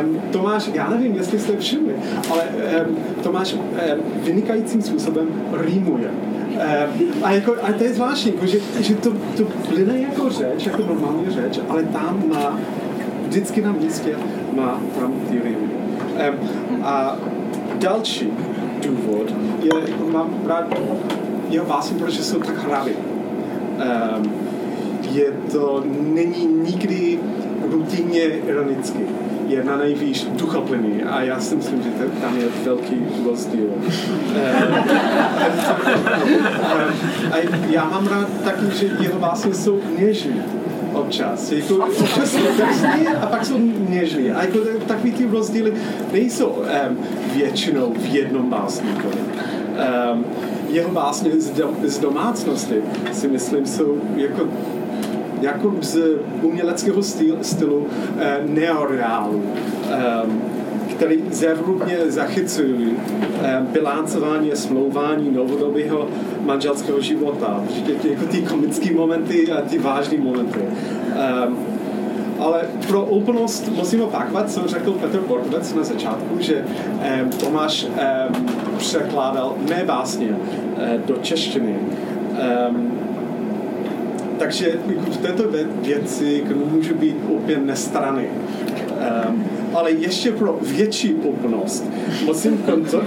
[0.00, 1.94] Um, Tomáš, já nevím, jestli jste všimli,
[2.30, 2.42] ale
[2.88, 3.60] um, Tomáš um,
[4.24, 6.10] vynikajícím způsobem rýmuje.
[6.10, 10.66] Um, a, jako, a to je zvláštní, jako, že, že to, to plyne jako řeč,
[10.66, 12.58] jako normální řeč, ale tam má
[13.28, 14.16] vždycky na místě
[14.56, 15.68] má tam ty rýmy.
[16.30, 17.16] Um, a
[17.78, 18.32] další
[18.86, 19.72] důvod je,
[20.12, 20.64] mám rád
[21.48, 22.92] jeho básně, protože jsou tak hravý.
[22.92, 24.47] Um,
[25.12, 27.18] je to, není nikdy
[27.70, 29.06] rutinně ironicky.
[29.46, 31.90] Je na nejvýš duchoplný a já si myslím, že
[32.20, 33.66] tam je velký rozdíl.
[33.66, 33.84] Um,
[37.32, 37.36] a
[37.70, 40.42] já mám rád taky, že jeho básně jsou něžní
[40.92, 41.52] občas.
[41.52, 44.30] Jako, občas jsou drsný a pak jsou něžní.
[44.30, 45.72] A jako takový ty rozdíly
[46.12, 46.66] nejsou um,
[47.34, 49.08] většinou v jednom básníku.
[49.08, 50.24] Um,
[50.68, 52.74] jeho básně z, dom, z domácnosti
[53.12, 54.48] si myslím jsou jako
[55.40, 55.98] jako z
[56.42, 57.86] uměleckého styl, stylu
[58.18, 59.42] eh, neoreálu,
[59.90, 60.22] eh,
[60.96, 62.96] který zevrubně zachycují
[63.42, 66.08] eh, bilancování a smlouvání novodobého
[66.44, 67.64] manželského života.
[68.02, 70.60] Ty, jako ty komické momenty a ty vážné momenty.
[71.16, 71.48] Eh,
[72.38, 76.64] ale pro úplnost musím opakovat, co řekl Petr Borkovec na začátku, že
[77.02, 78.28] eh, Tomáš eh,
[78.78, 80.28] překládal mé básně
[80.76, 81.76] eh, do češtiny.
[82.38, 82.87] Eh,
[84.38, 84.72] takže
[85.10, 85.44] v této
[85.82, 88.28] věci můžu být úplně nestrany.
[89.28, 91.90] Um, ale ještě pro větší úplnost
[92.24, 92.64] musím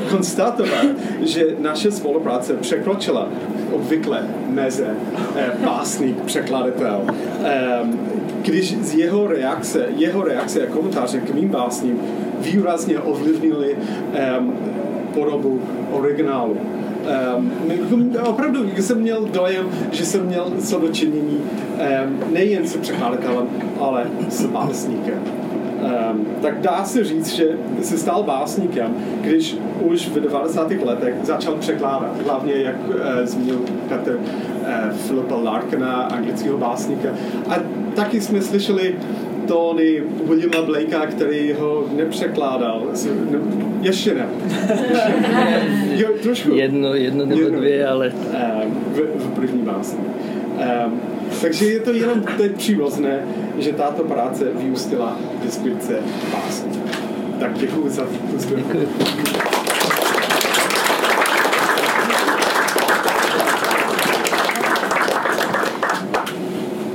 [0.10, 0.86] konstatovat,
[1.22, 3.30] že naše spolupráce překročila
[3.72, 4.88] obvykle meze
[5.36, 7.02] eh, básník, překladatel.
[7.84, 8.00] Um,
[8.42, 12.00] když z jeho reakce, jeho reakce a komentáře k mým básním
[12.40, 13.76] výrazně ovlivnili
[14.40, 14.54] um,
[15.14, 16.58] podobu originálu.
[17.38, 23.48] Um, opravdu jsem měl dojem, že jsem měl co dočinění um, nejen se překladatelem,
[23.80, 25.22] ale s básníkem.
[26.12, 27.46] Um, tak dá se říct, že
[27.82, 30.72] se stal básníkem, když už v 90.
[30.72, 32.22] letech začal překládat.
[32.26, 33.60] Hlavně, jak uh, zmínil
[33.90, 37.10] Petr, uh, Filipa Larkena, anglického básníka.
[37.50, 37.56] A
[37.96, 38.96] taky jsme slyšeli
[39.48, 42.88] tóny Williama Blakea, který ho nepřekládal.
[43.82, 44.26] Ještě ne.
[45.92, 46.56] jo, trošku.
[46.56, 47.60] Jedno, jedno nebo jedno.
[47.60, 48.10] dvě, ale...
[48.10, 50.00] Um, v, v první básni.
[50.86, 51.02] Um,
[51.42, 53.20] takže je to jenom teď přívozné,
[53.60, 55.96] že tato práce vyústila do sbírce
[56.34, 56.72] básní.
[57.40, 58.78] Tak děkuji za tu sbírku.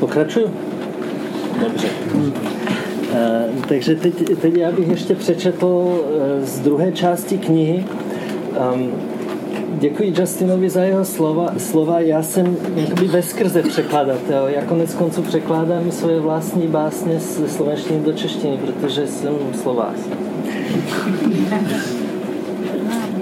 [0.01, 0.51] Pokračuju?
[1.61, 1.89] Dobře.
[3.13, 6.01] Eh, takže teď, teď já bych ještě přečetl
[6.43, 7.85] eh, z druhé části knihy.
[8.75, 8.93] Um,
[9.81, 11.55] děkuji Justinovi za jeho slova.
[11.59, 12.01] slova.
[12.01, 14.49] Já jsem jakoby ve skrze překladatel.
[14.49, 19.97] Já konec konců překládám svoje vlastní básně ze slovenštiny do češtiny, protože jsem Slovák.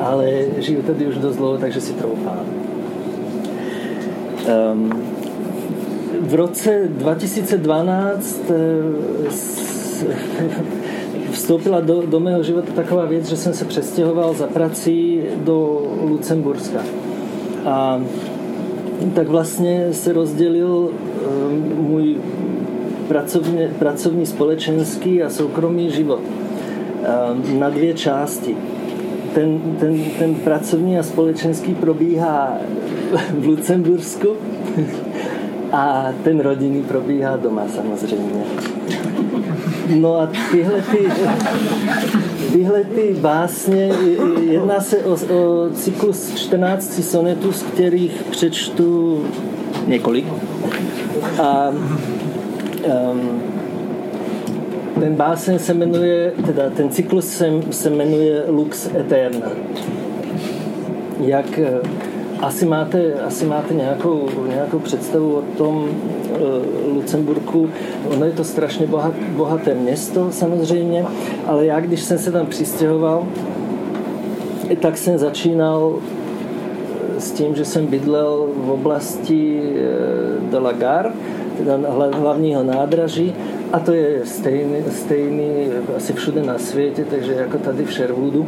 [0.01, 2.41] Ale žiju tady už dost dlouho, takže si troufám.
[4.73, 5.03] Um,
[6.25, 8.41] v roce 2012
[11.31, 16.81] vstoupila do, do mého života taková věc, že jsem se přestěhoval za prací do Lucemburska.
[17.65, 18.03] A
[19.15, 22.17] tak vlastně se rozdělil um, můj
[23.09, 28.57] pracovně, pracovní, společenský a soukromý život um, na dvě části.
[29.35, 32.59] Ten, ten, ten pracovní a společenský probíhá
[33.39, 34.29] v Lucembursku
[35.73, 38.45] a ten rodinný probíhá doma samozřejmě.
[40.01, 40.99] No a tyhle ty,
[42.53, 43.93] tyhle ty básně,
[44.41, 49.23] jedná se o, o cyklus 14 sonetů, z kterých přečtu
[49.87, 50.27] několik.
[51.43, 51.71] A
[53.11, 53.43] um,
[55.01, 59.47] ten básen se jmenuje, teda ten cyklus se, se jmenuje Lux Eterna.
[61.21, 61.61] Jak
[62.45, 67.71] asi máte, asi máte nějakou, nějakou představu o tom uh, Lucemburku.
[68.11, 71.05] Ono je to strašně bohat, bohaté město samozřejmě,
[71.47, 73.27] ale já, když jsem se tam přistěhoval,
[74.81, 81.11] tak jsem začínal eh, s tím, že jsem bydlel v oblasti uh, de la Gare,
[81.59, 81.79] teda
[82.13, 83.35] hlavního nádraží,
[83.73, 85.67] a to je stejný, stejný
[85.97, 88.47] asi všude na světě, takže jako tady v Sherwoodu.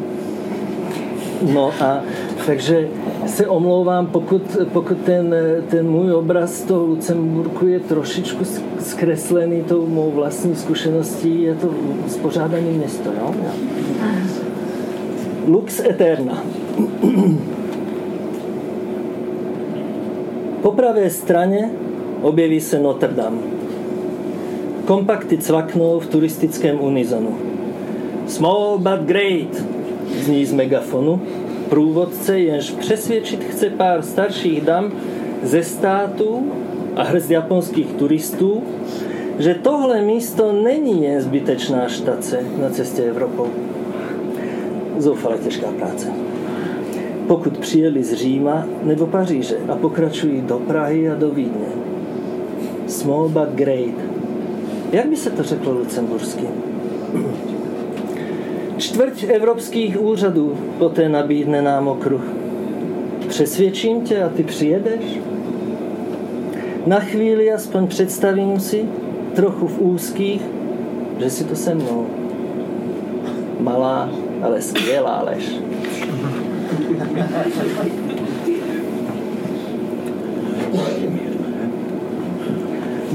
[1.53, 2.03] No a
[2.47, 2.89] takže
[3.27, 4.43] se omlouvám, pokud,
[4.73, 5.35] pokud ten,
[5.69, 8.45] ten můj obraz toho Lucemburku je trošičku
[8.81, 11.71] zkreslený tou mou vlastní zkušeností, je to
[12.09, 13.11] spořádané město.
[13.21, 13.35] Jo?
[15.47, 16.43] Lux Eterna.
[20.63, 21.71] Po pravé straně
[22.23, 23.39] objeví se Notre Dame.
[24.85, 27.37] Kompakty cvaknou v turistickém unizonu.
[28.27, 29.65] Small but great,
[30.25, 31.21] zní z megafonu.
[31.69, 34.93] Průvodce jenž přesvědčit chce pár starších dam
[35.43, 36.53] ze států
[36.97, 38.63] a hrst japonských turistů,
[39.39, 43.47] že tohle místo není jen zbytečná štace na cestě Evropou.
[44.99, 46.07] Zoufale těžká práce.
[47.27, 51.67] Pokud přijeli z Říma nebo Paříže a pokračují do Prahy a do Vídně.
[52.87, 53.95] Small but great.
[54.93, 56.47] Jak by se to řeklo lucembursky?
[58.79, 62.25] Čtvrť evropských úřadů poté nabídne nám okruh.
[63.29, 65.19] Přesvědčím tě a ty přijedeš?
[66.87, 68.85] Na chvíli aspoň představím si,
[69.35, 70.43] trochu v úzkých,
[71.19, 72.07] že si to se mnou.
[73.61, 74.11] Malá,
[74.43, 75.57] ale skvělá lež.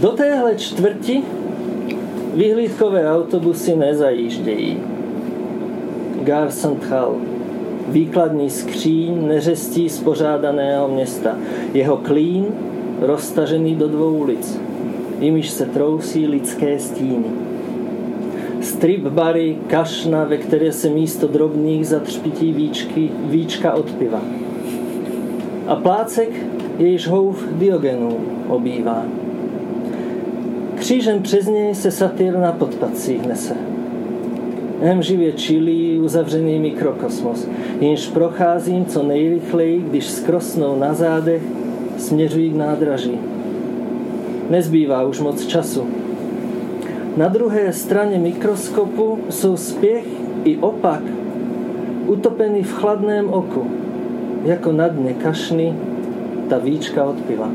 [0.02, 1.24] Do téhle čtvrti
[2.34, 4.91] vyhlídkové autobusy nezajíždějí.
[6.24, 7.16] Gar Central,
[7.88, 11.36] výkladní skříň neřestí spořádaného města.
[11.74, 12.46] Jeho klín
[13.00, 14.60] roztažený do dvou ulic
[15.22, 17.26] jimiž se trousí lidské stíny.
[18.62, 24.22] Strip bary, kašna, ve které se místo drobných zatřpití víčky, víčka od piva.
[25.68, 26.30] A plácek,
[26.78, 28.18] jejíž houf Diogenů
[28.48, 29.06] obývá.
[30.76, 33.71] Křížem přes něj se satyr na podpacích nese.
[34.82, 37.48] Hem živě čilí uzavřený mikrokosmos,
[37.80, 41.42] jenž procházím co nejrychleji, když skrosnou na zádech,
[41.98, 43.20] směřují k nádraží
[44.52, 45.88] nezbývá už moc času.
[47.18, 50.06] Na druhé straně mikroskopu jsou spěch
[50.44, 51.02] i opak
[52.08, 53.72] utopený v chladném oku,
[54.46, 55.74] jako na dně kašny
[56.50, 57.50] ta víčka od piva.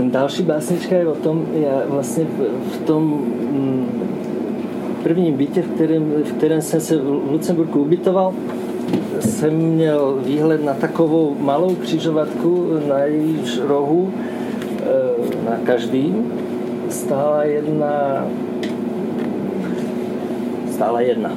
[0.00, 2.24] Další básnička je o tom, já vlastně
[2.72, 3.86] v tom mm,
[5.02, 8.34] prvním bytě, v kterém, v kterém jsem se v Lucemburku ubytoval,
[9.20, 14.84] jsem měl výhled na takovou malou křižovatku na jejíž rohu eh,
[15.50, 16.32] na každým
[16.88, 18.26] stála jedna
[20.76, 21.32] stála jedna.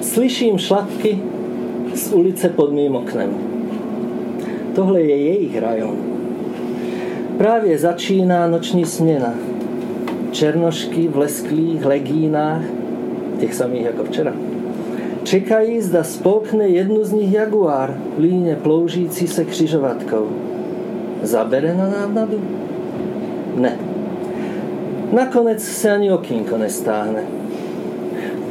[0.00, 1.18] Slyším šlapky
[1.94, 3.49] z ulice pod mým oknem.
[4.74, 5.96] Tohle je jejich rajon.
[7.38, 9.34] Právě začíná noční směna.
[10.30, 12.62] Černošky v lesklých legínách
[13.40, 14.32] těch samých jako včera.
[15.22, 20.28] Čekají, zda spolkne jednu z nich jaguár, líně ploužící se křižovatkou.
[21.22, 22.40] Zabere na návnadu?
[23.56, 23.76] Ne.
[25.12, 27.22] Nakonec se ani okýnko nestáhne.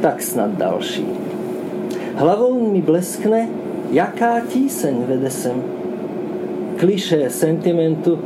[0.02, 1.06] Tak snad další.
[2.14, 3.48] Hlavou mi bleskne,
[3.90, 5.79] jaká tíseň vede sem.
[6.80, 8.18] Kliše sentimentu,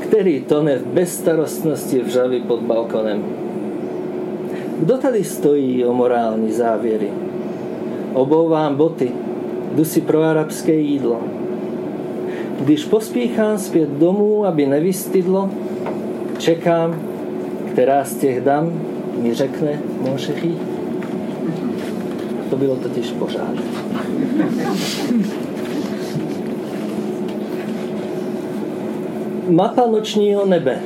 [0.00, 3.24] který tone v bezstarostnosti vřavy pod balkonem.
[4.78, 7.08] Kdo tady stojí o morální závěry?
[8.14, 9.12] Obouvám boty,
[9.74, 11.20] jdu si pro arabské jídlo.
[12.60, 15.50] Když pospíchám zpět domů, aby nevystydlo,
[16.38, 17.02] čekám,
[17.72, 18.72] která z těch dam
[19.22, 20.54] mi řekne Monšechy.
[22.50, 23.54] To bylo totiž pořád.
[29.50, 30.78] Mapa nočního nebe.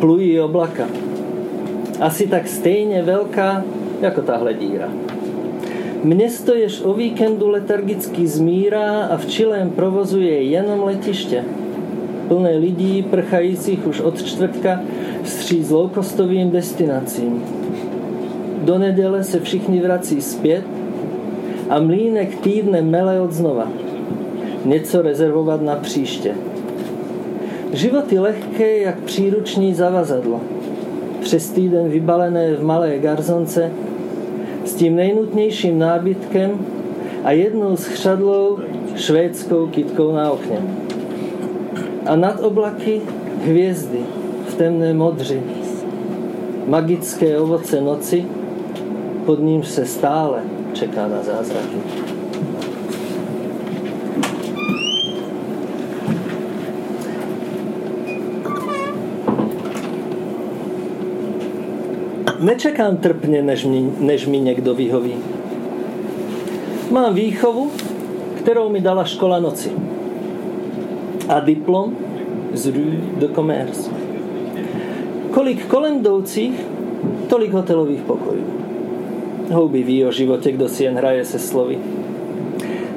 [0.00, 0.86] Plují oblaka
[2.00, 3.64] asi tak stejně velká
[4.00, 4.88] jako tahle díra.
[6.04, 11.44] Město jež o víkendu letargicky zmírá a v čilém provozuje jenom letiště.
[12.28, 14.80] Plné lidí prchajících už od čtvrtka
[15.22, 17.44] vstříc loukostovým destinacím.
[18.62, 20.64] Do neděle se všichni vrací zpět
[21.70, 23.68] a mlínek týdne mele od znova.
[24.64, 26.34] Něco rezervovat na příště.
[27.72, 30.40] Životy lehké jak příruční zavazadlo
[31.20, 33.70] přes týden vybalené v malé garzonce
[34.64, 36.66] s tím nejnutnějším nábytkem
[37.24, 38.58] a jednou schřadlou
[38.96, 40.58] švédskou kitkou na okně.
[42.06, 43.00] A nad oblaky
[43.44, 43.98] hvězdy
[44.46, 45.42] v temné modři,
[46.66, 48.24] magické ovoce noci,
[49.26, 50.42] pod ním se stále
[50.72, 52.07] čeká na zázraky.
[62.40, 65.14] Nečekám trpně, než mi, než mi někdo vyhoví.
[66.90, 67.70] Mám výchovu,
[68.38, 69.70] kterou mi dala škola noci.
[71.28, 71.96] A diplom
[72.52, 73.90] z Rue de Commerce.
[75.30, 76.02] Kolik kolem
[77.28, 78.44] tolik hotelových pokojů.
[79.52, 81.78] Houby ví o životě, kdo si jen hraje se slovy.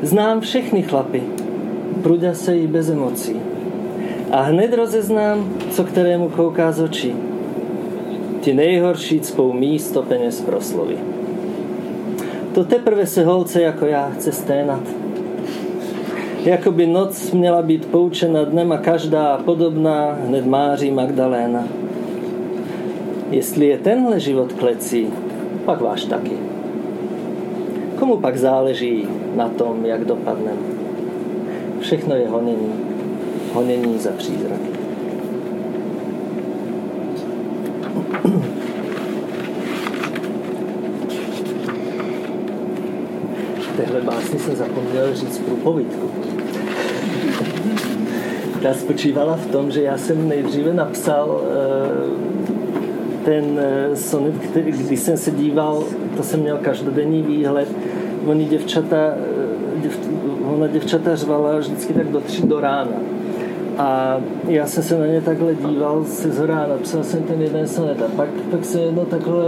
[0.01, 1.23] Znám všechny chlapy,
[2.03, 3.35] pruďa se i bez emocí.
[4.31, 7.13] A hned rozeznám, co kterému kouká z očí.
[8.41, 10.97] Ti nejhorší cpou místo peněz proslovy.
[12.53, 14.83] To teprve se holce jako já chce sténat.
[16.45, 21.67] Jako by noc měla být poučena dnem a každá podobná hned máří Magdaléna.
[23.31, 25.07] Jestli je tenhle život klecí,
[25.65, 26.37] pak váš taky.
[27.99, 30.51] Komu pak záleží na tom, jak dopadne?
[31.79, 32.73] Všechno je honění.
[33.53, 34.80] Honění za přízraky.
[43.91, 46.09] Téhle básni jsem zapomněl říct průpovídku.
[48.61, 54.99] Ta spočívala v tom, že já jsem nejdříve napsal eh, ten eh, sonet, který, když
[54.99, 55.83] jsem se díval,
[56.17, 57.67] to jsem měl každodenní výhled,
[58.25, 59.99] oni děvčata, eh, děv,
[60.55, 62.97] ona děvčata řvala vždycky tak do tři do rána.
[63.77, 64.17] A
[64.47, 68.07] já jsem se na ně takhle díval se zhora, napsal jsem ten jeden sonet a
[68.15, 69.43] pak, pak se jedno takhle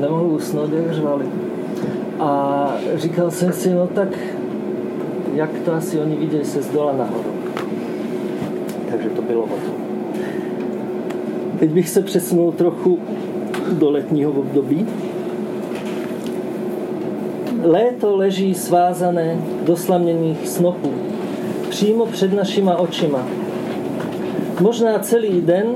[0.00, 1.26] nemohl usnout, jak řvali.
[2.20, 4.08] A říkal jsem si, no tak
[5.34, 7.30] jak to asi oni viděli se z dola nahoru.
[8.90, 9.74] Takže to bylo o tom.
[11.58, 12.98] Teď bych se přesunul trochu
[13.72, 14.86] do letního období.
[17.62, 20.92] Léto leží svázané do slaměných snopů,
[21.68, 23.26] přímo před našima očima.
[24.60, 25.66] Možná celý den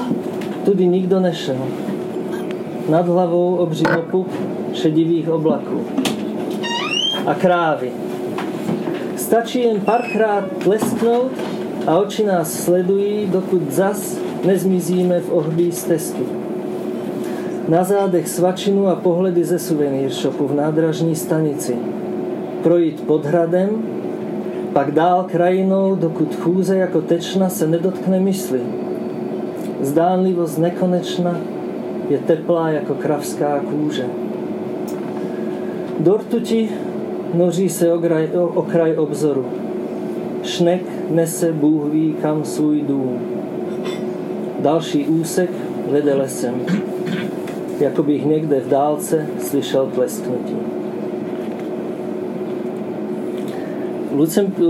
[0.65, 1.57] tudy nikdo nešel.
[2.89, 3.85] Nad hlavou obří
[4.73, 6.04] šedivých oblaků.
[7.27, 7.93] A krávy.
[9.17, 11.33] Stačí jen párkrát lesknout
[11.87, 16.23] a oči nás sledují, dokud zas nezmizíme v ohlbí stezky.
[17.69, 21.77] Na zádech svačinu a pohledy ze suvenýr shopu v nádražní stanici.
[22.63, 23.71] Projít pod hradem,
[24.73, 28.61] pak dál krajinou, dokud chůze jako tečna se nedotkne mysli.
[29.81, 31.41] Zdánlivost nekonečna
[32.09, 34.07] je teplá jako kravská kůže.
[36.01, 36.69] Do rtuti
[37.35, 39.47] noří se okraj, okraj obzoru.
[40.43, 43.19] Šnek nese Bůh ví kam svůj dům.
[44.61, 45.51] Další úsek
[45.91, 46.55] vede lesem.
[47.81, 50.57] Jako bych někde v dálce slyšel plesknutí.
[54.13, 54.65] Lucem, eh,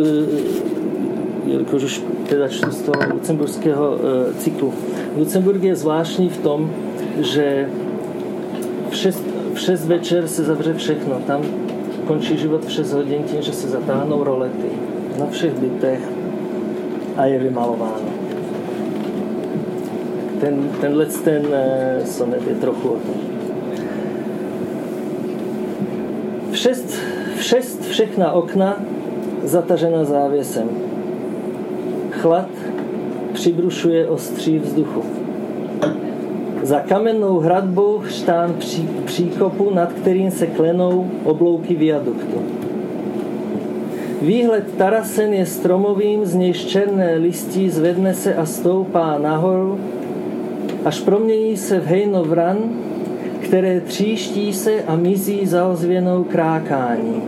[1.47, 4.73] jelikož už teda čtu z toho lucemburského eh, cyklu.
[5.17, 6.71] Lucemburg je zvláštní v tom,
[7.21, 7.69] že
[8.91, 11.21] v 6, v 6 večer se zavře všechno.
[11.27, 11.43] Tam
[12.07, 14.69] končí život v 6 hodin tím, že se zatáhnou rolety
[15.19, 16.01] na všech bytech
[17.17, 18.09] a je vymalováno.
[20.41, 23.15] Ten, tenhle ten eh, sonet je trochu o tom.
[26.51, 26.99] V šest,
[27.37, 28.83] v šest všechna okna
[29.43, 30.69] zatažena závěsem.
[32.11, 32.49] Chlad
[33.33, 35.24] přibrušuje ostří vzduchu.
[36.65, 42.43] Za kamennou hradbou štán pří, příkopu, nad kterým se klenou oblouky viaduktu.
[44.23, 49.81] Výhled Tarasen je stromovým, z nějž černé listí zvedne se a stoupá nahoru,
[50.85, 52.59] až promění se v hejno vran,
[53.41, 57.23] které tříští se a mizí za ozvěnou krákání.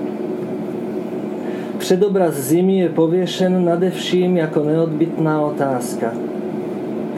[1.79, 6.13] Předobraz zimy je pověšen nade vším jako neodbitná otázka,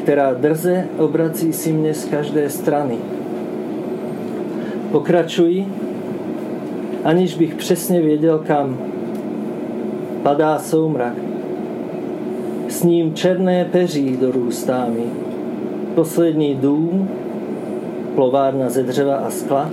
[0.08, 2.96] která drze obrací si mě z každé strany.
[4.92, 5.66] Pokračuji,
[7.04, 8.78] aniž bych přesně věděl kam.
[10.22, 11.12] Padá soumrak.
[12.68, 15.04] S ním černé peří dorůstá mi.
[15.94, 17.08] Poslední dům,
[18.14, 19.70] plovárna ze dřeva a skla,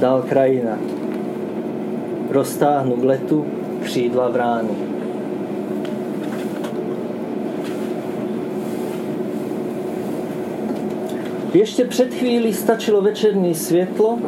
[0.00, 0.78] dál krajina.
[2.30, 3.44] Roztáhnu k letu
[3.82, 4.93] křídla vrány.
[11.54, 14.18] Ještě před chvílí stačilo večerní světlo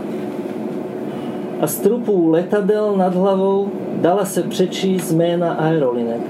[1.61, 3.71] a z trupů letadel nad hlavou
[4.01, 6.21] dala se přečíst jména aerolinek,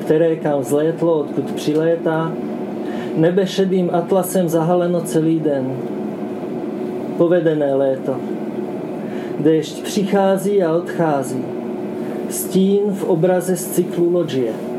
[0.00, 2.32] které kam zlétlo, odkud přilétá,
[3.16, 5.76] nebe šedým atlasem zahaleno celý den.
[7.16, 8.16] Povedené léto.
[9.38, 11.44] Déšť přichází a odchází.
[12.30, 14.69] Stín v obraze z cyklu loďie.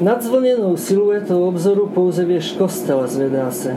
[0.00, 3.76] Nad zvlněnou siluetou obzoru pouze věž kostela zvedá se.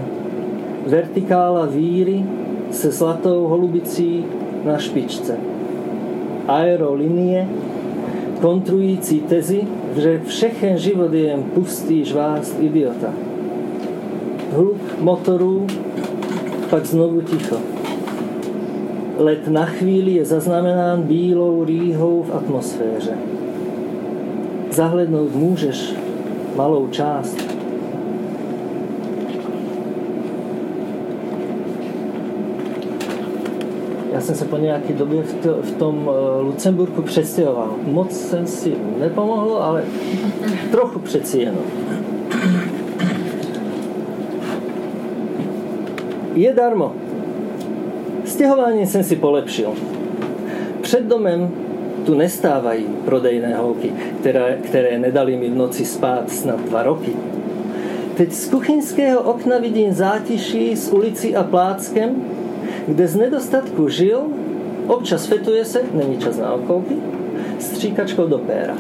[0.88, 2.26] Vertikála víry
[2.72, 4.26] se zlatou holubicí
[4.66, 5.38] na špičce.
[6.48, 7.48] Aerolinie,
[8.42, 9.62] kontrující tezi,
[9.98, 13.14] že všechen život je jen pustý žvást idiota.
[14.56, 15.68] Hluk motorů,
[16.70, 17.58] pak znovu ticho.
[19.18, 23.18] Let na chvíli je zaznamenán bílou rýhou v atmosféře.
[24.72, 25.96] Zahlednout můžeš
[26.56, 27.38] malou část.
[34.12, 37.76] Já jsem se po nějaké době v, to, v tom uh, Lucemburku přestěhoval.
[37.84, 39.84] Moc jsem si nepomohl, ale
[40.72, 41.64] trochu přeci jenom.
[46.34, 46.96] Je darmo.
[48.26, 49.70] Stěhování jsem si polepšil.
[50.82, 51.50] Před domem
[52.06, 57.12] tu nestávají prodejné holky, které, které nedali mi v noci spát snad dva roky.
[58.18, 62.16] Teď z kuchyňského okna vidím zátiší s ulicí a pláckem,
[62.88, 64.22] kde z nedostatku žil,
[64.88, 66.96] občas fetuje se, není čas na okolky,
[67.60, 68.78] stříkačkou do péra.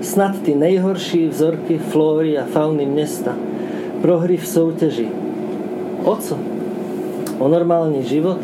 [0.00, 3.36] Snad ty nejhorší vzorky flóry a fauny města,
[4.00, 5.08] prohry v soutěži.
[6.04, 6.38] O co?
[7.38, 8.38] O normální život?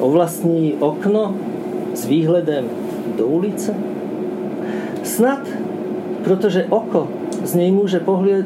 [0.00, 1.34] O vlastní okno
[1.94, 2.64] s výhledem
[3.18, 3.74] do ulice?
[5.02, 5.48] Snad,
[6.24, 7.08] protože oko
[7.44, 8.00] z něj může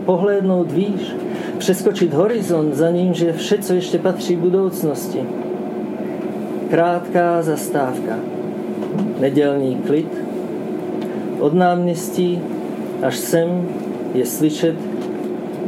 [0.04, 1.14] pohlédnout výš,
[1.58, 5.18] přeskočit horizont, za ním, že vše, co ještě patří budoucnosti.
[6.70, 8.18] Krátká zastávka,
[9.20, 10.08] nedělní klid,
[11.40, 12.40] od náměstí
[13.02, 13.68] až sem
[14.14, 14.76] je slyšet,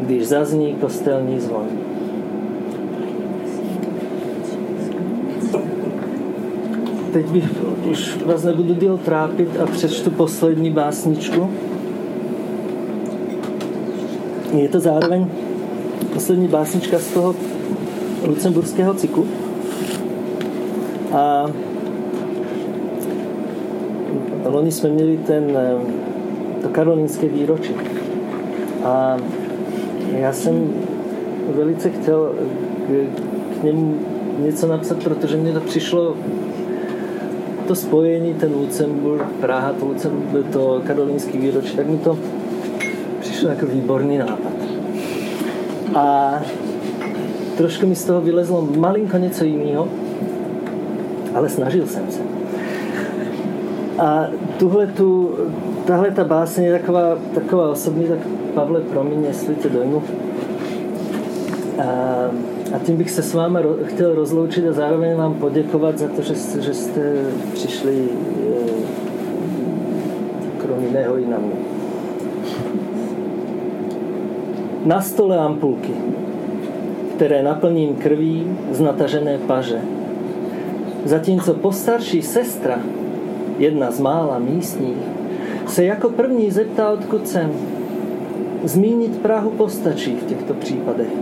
[0.03, 1.67] když zazní kostelní zvon.
[7.13, 11.51] Teď bych už vás nebudu díl trápit a přečtu poslední básničku.
[14.57, 15.27] Je to zároveň
[16.15, 17.35] poslední básnička z toho
[18.27, 19.27] lucemburského cyklu.
[21.13, 21.47] A
[24.45, 25.75] loni jsme měli ten, eh,
[26.63, 27.75] to karolínské výročí.
[28.85, 29.17] A
[30.13, 30.75] já jsem
[31.57, 32.35] velice chtěl
[32.87, 33.95] k, k němu
[34.39, 36.15] něco napsat, protože mě to přišlo
[37.67, 42.19] to spojení, ten Lucemburg, Praha, to, Lucemburg, to karolínský výročí, tak mi to
[43.21, 44.53] přišlo jako výborný nápad.
[45.95, 46.35] A
[47.57, 49.89] trošku mi z toho vylezlo malinko něco jiného,
[51.35, 52.21] ale snažil jsem se.
[53.99, 54.27] A
[54.59, 55.35] tuhle tu,
[55.87, 58.19] tahle ta básně je taková, taková osobní, tak
[58.55, 60.03] Pavle, promiň, jestli tě dojmu.
[61.79, 61.85] A,
[62.77, 66.23] a tím bych se s vámi ro, chtěl rozloučit a zároveň vám poděkovat za to,
[66.23, 67.01] že, že jste
[67.53, 68.71] přišli eh,
[70.59, 71.55] krom jiného i na mě.
[74.85, 75.93] Na stole ampulky,
[77.17, 79.81] které naplním krví z natažené paže.
[81.05, 82.81] Zatímco postarší sestra,
[83.59, 84.97] jedna z mála místních,
[85.67, 87.53] se jako první zeptá, odkud jsem.
[88.65, 91.13] Zmínit Prahu postačí v těchto případech.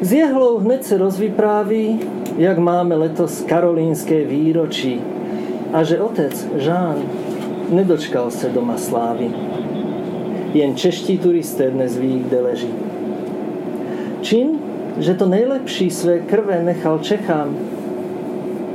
[0.00, 2.00] Z jehlou hned se rozvypráví,
[2.36, 5.00] jak máme letos karolínské výročí
[5.72, 6.96] a že otec Žán
[7.70, 9.30] nedočkal se doma slávy.
[10.54, 12.68] Jen čeští turisté dnes ví, kde leží.
[14.20, 14.48] Čin,
[14.98, 17.56] že to nejlepší své krve nechal Čechám,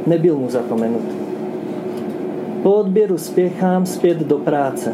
[0.07, 1.05] nebyl mu zapomenut.
[2.63, 4.93] Po odběru spěchám zpět do práce.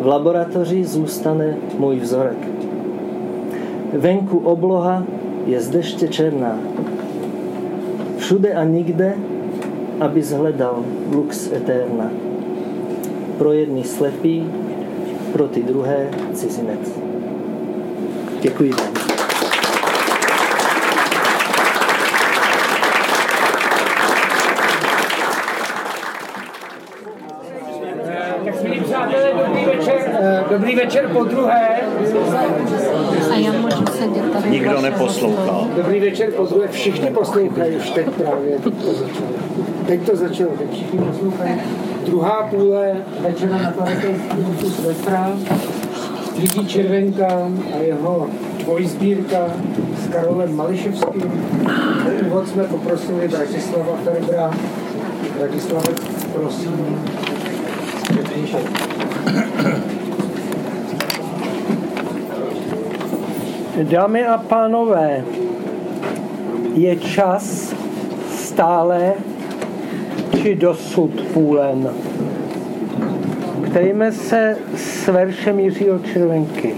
[0.00, 2.48] V laboratoři zůstane můj vzorek.
[3.92, 5.04] Venku obloha
[5.48, 6.58] je deště černá.
[8.18, 9.14] Všude a nikde,
[10.00, 12.10] aby zhledal lux eterna.
[13.38, 14.46] Pro jedny slepý,
[15.32, 16.98] pro ty druhé cizinec.
[18.40, 19.08] Děkuji vám.
[30.50, 31.80] Dobrý večer po druhé.
[33.32, 34.50] A já můžu sedět tady.
[34.68, 35.66] Nikdo neposlouchá.
[35.76, 36.68] Dobrý večer po druhé.
[36.68, 38.58] Všichni poslouchají už teď právě.
[38.58, 39.28] Teď to začalo.
[39.86, 40.50] Teď to začalo.
[40.58, 41.54] Teď všichni poslouchají.
[42.06, 45.32] Druhá půle večera na Parakejský kus Vestra.
[46.40, 48.26] Lidí Červenka a jeho
[48.64, 49.46] dvojsbírka
[50.04, 51.50] s Karolem Mališevským.
[52.26, 54.50] Úvod jsme poprosili Bratislava Ferbra.
[55.38, 55.82] Bratislava,
[56.32, 56.98] prosím.
[63.82, 65.24] Dámy a pánové,
[66.74, 67.74] je čas
[68.28, 69.12] stále
[70.42, 71.90] či dosud půlen.
[73.70, 76.74] Ptejme se s veršem Jiřího Červenky.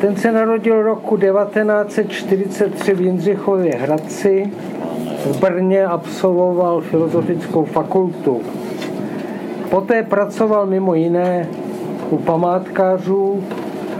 [0.00, 4.52] Ten se narodil roku 1943 v Jindřichově Hradci.
[5.24, 8.40] V Brně absolvoval filozofickou fakultu.
[9.70, 11.48] Poté pracoval mimo jiné
[12.10, 13.42] u památkářů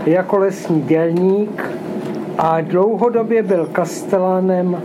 [0.06, 1.70] jako lesní dělník
[2.38, 4.82] a dlouhodobě byl kastelánem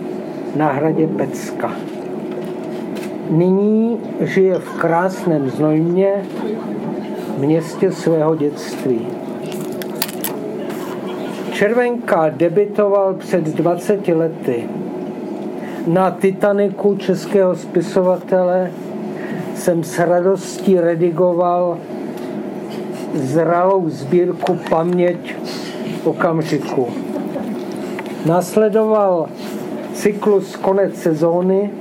[0.56, 1.72] na hradě Pecka.
[3.30, 6.14] Nyní žije v krásném Znojmě,
[7.38, 9.08] městě svého dětství.
[11.52, 14.70] Červenka debitoval před 20 lety
[15.88, 18.72] na Titaniku českého spisovatele
[19.56, 21.78] jsem s radostí redigoval
[23.18, 25.36] zralou sbírku Paměť
[26.04, 26.88] okamžiku.
[28.26, 29.30] Následoval
[29.94, 31.72] cyklus Konec sezóny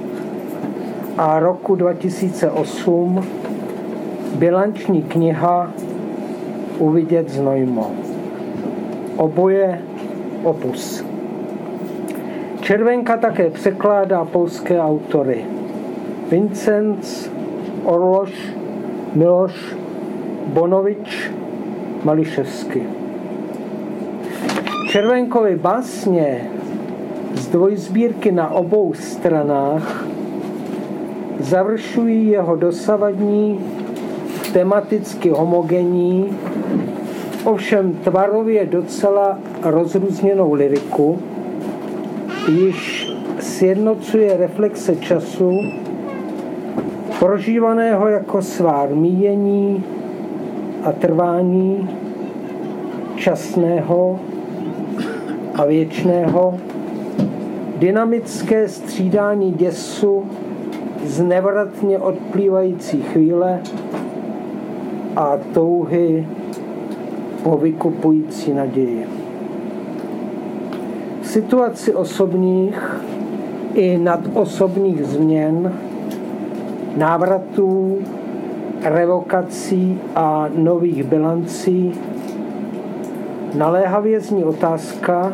[1.18, 3.26] a roku 2008
[4.34, 5.72] bilanční kniha
[6.78, 7.91] Uvidět znojmo.
[9.16, 9.82] Oboje
[10.43, 11.05] opus.
[12.61, 15.45] Červenka také překládá polské autory.
[16.30, 17.30] Vincenc,
[17.84, 18.32] Orloš,
[19.14, 19.76] Miloš,
[20.47, 21.30] Bonovič,
[22.05, 22.82] Mališevsky.
[24.88, 26.51] Červenkovi básně
[27.34, 30.05] z dvojsbírky na obou stranách
[31.40, 33.61] završují jeho dosavadní
[34.53, 36.38] tematicky homogenní,
[37.44, 41.18] ovšem tvarově docela rozrůzněnou liriku,
[42.49, 43.09] již
[43.40, 45.53] sjednocuje reflexe času,
[47.18, 49.84] prožívaného jako svár míjení
[50.87, 51.89] a trvání,
[53.16, 54.20] časného
[55.55, 56.55] a věčného,
[57.78, 60.24] dynamické střídání děsu
[61.05, 63.61] z nevratně odplývající chvíle
[65.16, 66.26] a touhy
[67.43, 69.07] po vykupující naději.
[71.22, 73.01] Situaci osobních
[73.74, 75.72] i nadosobních změn,
[76.97, 77.99] návratů,
[78.83, 81.93] revokací a nových bilancí
[83.55, 85.33] naléhavě zní otázka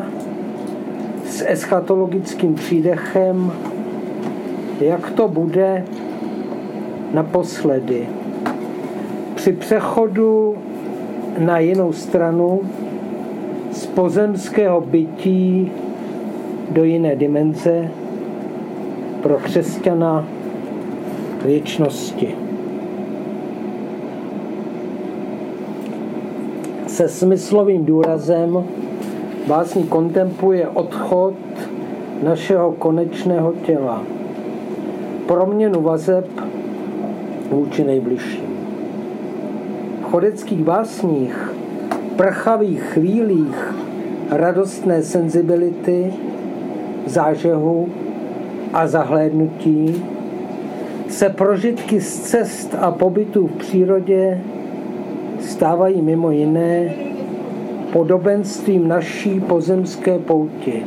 [1.25, 3.51] s eschatologickým přídechem,
[4.79, 5.85] jak to bude
[7.13, 8.07] naposledy.
[9.35, 10.55] Při přechodu
[11.39, 12.61] na jinou stranu
[13.71, 15.71] z pozemského bytí
[16.69, 17.89] do jiné dimenze
[19.21, 20.25] pro křesťana
[21.45, 22.42] věčnosti.
[26.93, 28.63] Se smyslovým důrazem
[29.47, 31.33] básní kontempluje odchod
[32.23, 34.03] našeho konečného těla,
[35.27, 36.27] proměnu vazeb
[37.51, 38.57] vůči nejbližším.
[40.01, 41.53] V chodeckých básních,
[42.15, 43.73] prchavých chvílích
[44.29, 46.13] radostné senzibility
[47.05, 47.89] zážehu
[48.73, 50.05] a zahlédnutí
[51.09, 54.41] se prožitky z cest a pobytů v přírodě
[55.63, 56.93] stávají mimo jiné
[57.93, 60.83] podobenstvím naší pozemské pouti.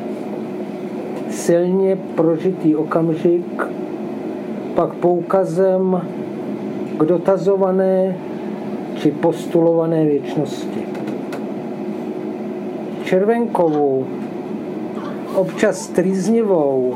[1.30, 3.62] Silně prožitý okamžik,
[4.74, 6.02] pak poukazem
[6.98, 8.16] k dotazované
[8.96, 10.80] či postulované věčnosti.
[13.04, 14.06] Červenkovou
[15.34, 16.94] občas trýznivou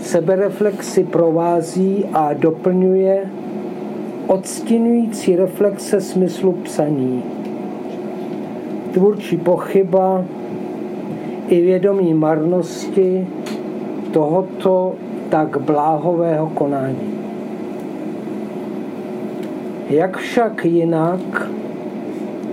[0.00, 3.45] sebereflexi provází a doplňuje
[4.26, 7.22] odstínující reflexe smyslu psaní.
[8.92, 10.24] Tvůrčí pochyba
[11.48, 13.26] i vědomí marnosti
[14.12, 14.94] tohoto
[15.28, 17.14] tak bláhového konání.
[19.90, 21.50] Jak však jinak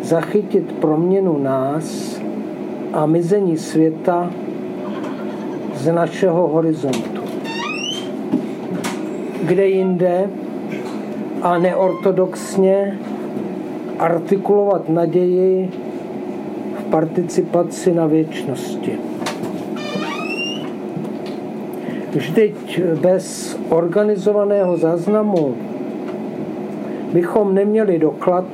[0.01, 2.19] zachytit proměnu nás
[2.93, 4.31] a mizení světa
[5.75, 7.21] z našeho horizontu.
[9.43, 10.29] Kde jinde
[11.43, 12.99] a neortodoxně
[13.99, 15.69] artikulovat naději
[16.79, 18.97] v participaci na věčnosti.
[22.11, 25.55] Vždyť bez organizovaného záznamu
[27.13, 28.45] bychom neměli doklad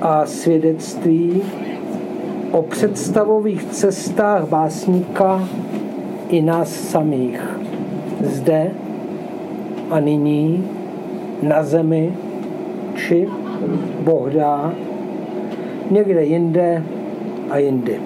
[0.00, 1.42] a svědectví
[2.50, 5.48] o představových cestách básníka
[6.28, 7.58] i nás samých.
[8.20, 8.70] Zde
[9.90, 10.75] a nyní,
[11.46, 12.10] na zemi,
[12.94, 13.28] či
[14.00, 14.72] Boh dá,
[15.90, 16.82] někde jinde
[17.50, 18.00] a jindy.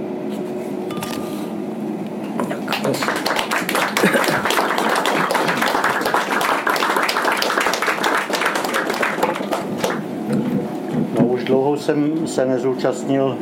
[11.19, 13.37] No už dlouho jsem se nezúčastnil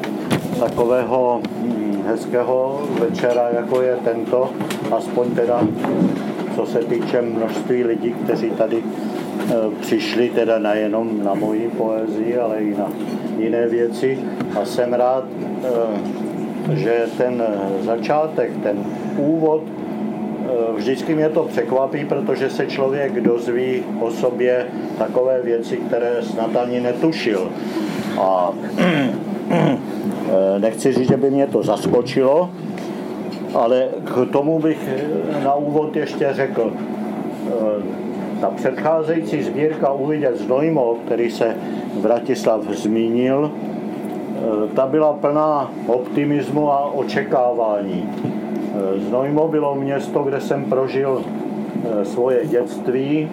[0.60, 1.40] takového
[2.06, 4.50] hezkého večera, jako je tento,
[4.96, 5.60] aspoň teda
[6.56, 8.82] co se týče množství lidí, kteří tady
[9.80, 12.88] přišli teda nejenom na moji poezii, ale i na
[13.38, 14.18] jiné věci.
[14.60, 15.24] A jsem rád,
[16.72, 17.42] e, že ten
[17.84, 18.78] začátek, ten
[19.16, 19.62] úvod
[20.76, 24.66] vždycky mě to překvapí, protože se člověk dozví o sobě
[24.98, 27.48] takové věci, které snad ani netušil.
[28.20, 28.52] A
[30.58, 32.50] nechci říct, že by mě to zaskočilo,
[33.54, 34.88] ale k tomu bych
[35.44, 36.72] na úvod ještě řekl,
[38.40, 41.56] ta předcházející sbírka Uvidět Znojmo, který se
[42.00, 43.50] Vratislav zmínil,
[44.74, 48.08] ta byla plná optimismu a očekávání.
[48.96, 53.28] Znojmo bylo město, kde jsem prožil eh, svoje dětství,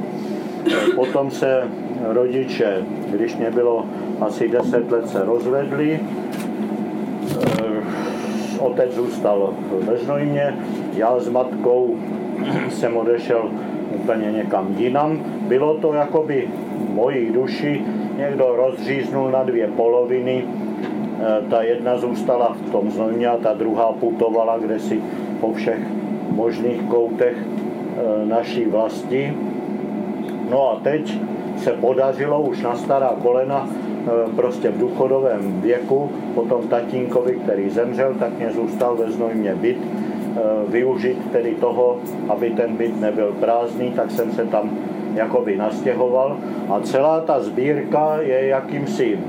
[0.95, 1.63] potom se
[2.07, 2.77] rodiče,
[3.11, 3.85] když mě bylo
[4.21, 5.99] asi 10 let, se rozvedli,
[8.59, 10.55] otec zůstal ve Znojmě,
[10.95, 11.95] já s matkou
[12.69, 13.49] jsem odešel
[14.05, 15.17] úplně někam jinam.
[15.47, 16.47] Bylo to jakoby
[16.93, 17.81] mojí duši
[18.17, 20.45] někdo rozříznul na dvě poloviny.
[20.45, 25.01] E, ta jedna zůstala v tom Znojmě a ta druhá putovala kde si
[25.41, 25.79] po všech
[26.29, 29.33] možných koutech e, naší vlasti.
[30.49, 31.17] No a teď
[31.57, 38.13] se podařilo už na stará kolena e, prostě v důchodovém věku, potom tatínkovi, který zemřel,
[38.19, 39.77] tak mě zůstal ve Znojmě byt
[40.67, 41.97] využít tedy toho,
[42.29, 44.69] aby ten byt nebyl prázdný, tak jsem se tam
[45.13, 46.37] jakoby nastěhoval
[46.69, 49.21] a celá ta sbírka je jakýmsi eh,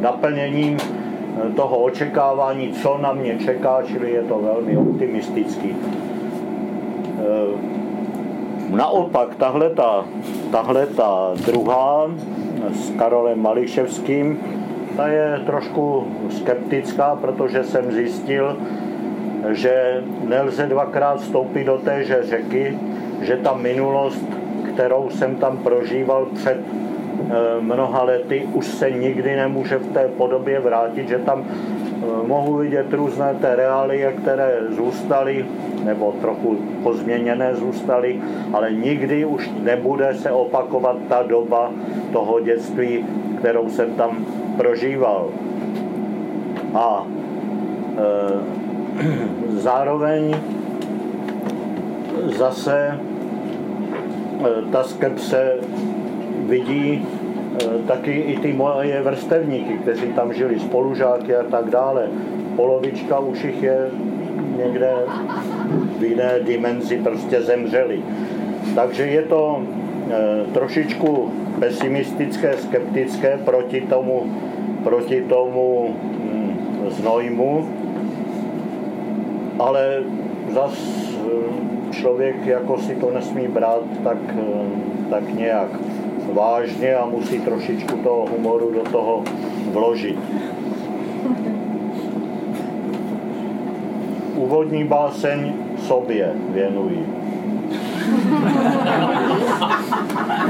[0.00, 5.76] naplněním eh, toho očekávání, co na mě čeká, čili je to velmi optimistický.
[8.70, 9.34] Naopak,
[10.50, 12.10] tahle ta druhá
[12.72, 14.38] s Karolem Mališevským,
[14.98, 18.56] ta je trošku skeptická, protože jsem zjistil,
[19.50, 22.78] že nelze dvakrát vstoupit do téže řeky,
[23.22, 24.26] že ta minulost,
[24.74, 30.60] kterou jsem tam prožíval před eh, mnoha lety, už se nikdy nemůže v té podobě
[30.60, 35.46] vrátit, že tam eh, mohu vidět různé té reálie, které zůstaly,
[35.84, 38.20] nebo trochu pozměněné zůstaly,
[38.52, 41.70] ale nikdy už nebude se opakovat ta doba
[42.12, 43.06] toho dětství,
[43.38, 44.26] kterou jsem tam
[44.58, 45.30] prožíval.
[46.74, 48.06] A e,
[49.62, 50.34] zároveň
[52.36, 53.02] zase e,
[54.72, 55.54] ta skepse
[56.46, 57.02] vidí e,
[57.86, 62.08] taky i ty moje vrstevníky, kteří tam žili, spolužáky a tak dále.
[62.56, 63.90] Polovička už jich je
[64.56, 64.92] někde
[65.98, 68.02] v jiné dimenzi prostě zemřeli.
[68.74, 69.62] Takže je to
[70.52, 74.26] trošičku pesimistické, skeptické proti tomu
[74.88, 76.56] proti tomu hm,
[76.88, 77.68] znojmu,
[79.58, 80.02] ale
[80.48, 85.68] zas hm, člověk jako si to nesmí brát tak, hm, tak nějak
[86.32, 89.24] vážně a musí trošičku toho humoru do toho
[89.72, 90.18] vložit.
[94.34, 97.06] Úvodní báseň sobě věnuji.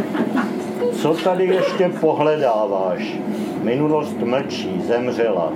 [0.93, 3.18] Co tady ještě pohledáváš?
[3.62, 5.53] Minulost mlčí, zemřela.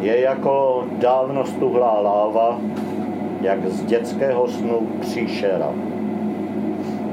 [0.00, 2.58] Je jako dávno stuhlá láva,
[3.40, 5.72] jak z dětského snu příšera.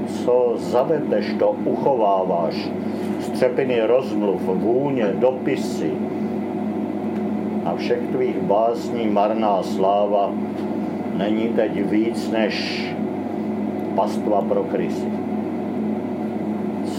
[0.08, 2.70] Co zavedeš, to uchováváš.
[3.22, 5.92] Střepiny rozmluv, vůně, dopisy.
[7.66, 10.32] A všech tvých básní marná sláva
[11.18, 12.86] není teď víc než
[13.96, 15.17] pastva pro krysy.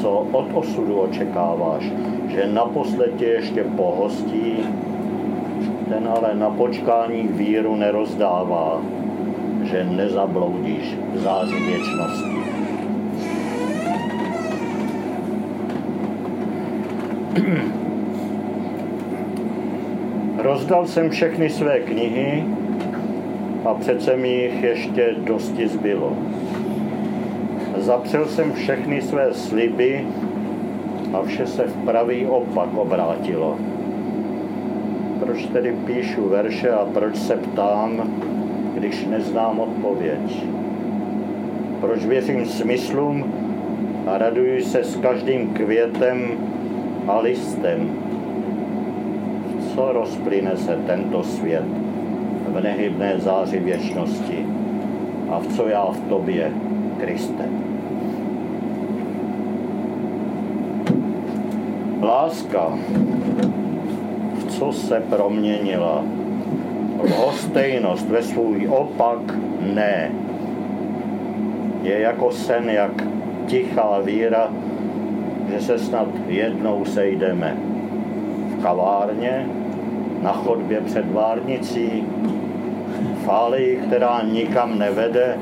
[0.00, 1.84] Co od osudu očekáváš?
[2.38, 4.56] že naposled tě ještě pohostí,
[5.88, 8.82] ten ale na počkání víru nerozdává,
[9.62, 12.38] že nezabloudíš v září věčnosti.
[20.38, 22.44] Rozdal jsem všechny své knihy
[23.64, 26.16] a přece mi jich ještě dosti zbylo.
[27.78, 30.06] Zapřel jsem všechny své sliby
[31.12, 33.56] a vše se v pravý opak obrátilo.
[35.20, 38.02] Proč tedy píšu verše a proč se ptám,
[38.74, 40.44] když neznám odpověď?
[41.80, 43.24] Proč věřím smyslům
[44.06, 46.30] a raduji se s každým květem
[47.06, 47.90] a listem?
[49.74, 51.64] Co rozplyne se tento svět
[52.48, 54.46] v nehybné záři věčnosti?
[55.30, 56.52] A v co já v tobě,
[57.00, 57.67] Kriste?
[62.02, 62.78] Láska,
[64.34, 66.04] v co se proměnila?
[67.02, 69.18] Lhostejnost ve svůj opak
[69.74, 70.10] ne.
[71.82, 72.90] Je jako sen, jak
[73.46, 74.48] tichá víra,
[75.50, 77.56] že se snad jednou sejdeme
[78.48, 79.46] v kavárně,
[80.22, 82.04] na chodbě před várnicí,
[83.24, 85.38] fálii, která nikam nevede,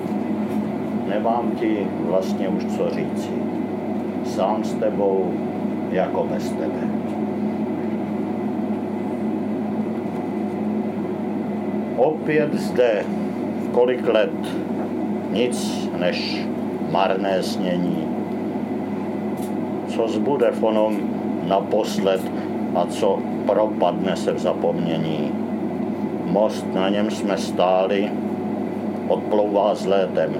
[1.09, 3.31] nemám ti vlastně už co říci.
[4.25, 5.33] Sám s tebou,
[5.97, 6.81] jako bez tebe.
[11.97, 13.05] Opět zde,
[13.73, 14.31] kolik let,
[15.33, 16.47] nic než
[16.91, 18.09] marné snění.
[19.89, 20.97] Co zbude v onom
[21.49, 22.21] naposled
[22.75, 25.33] a co propadne se v zapomnění.
[26.25, 28.11] Most, na něm jsme stáli,
[29.09, 30.31] odplouvá s létem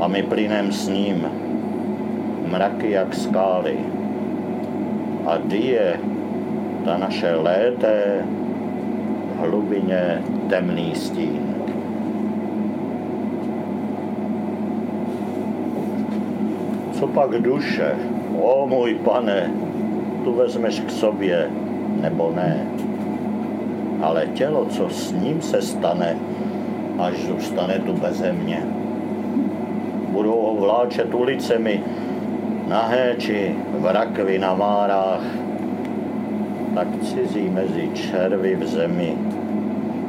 [0.00, 1.26] a my plynem s ním.
[2.50, 3.99] Mraky jak skály.
[5.30, 6.00] A je
[6.84, 8.26] ta naše lété
[9.34, 11.54] v hlubině temný stín.
[16.92, 17.94] Co pak duše?
[18.40, 19.50] O můj pane,
[20.24, 21.50] tu vezmeš k sobě,
[22.00, 22.66] nebo ne.
[24.02, 26.16] Ale tělo, co s ním se stane,
[26.98, 28.66] až zůstane tu beze mě.
[30.08, 31.82] Budou ho vláčet ulicemi,
[32.70, 33.50] nahé či
[33.82, 35.26] v rakvi na márách,
[36.74, 39.12] tak cizí mezi červy v zemi,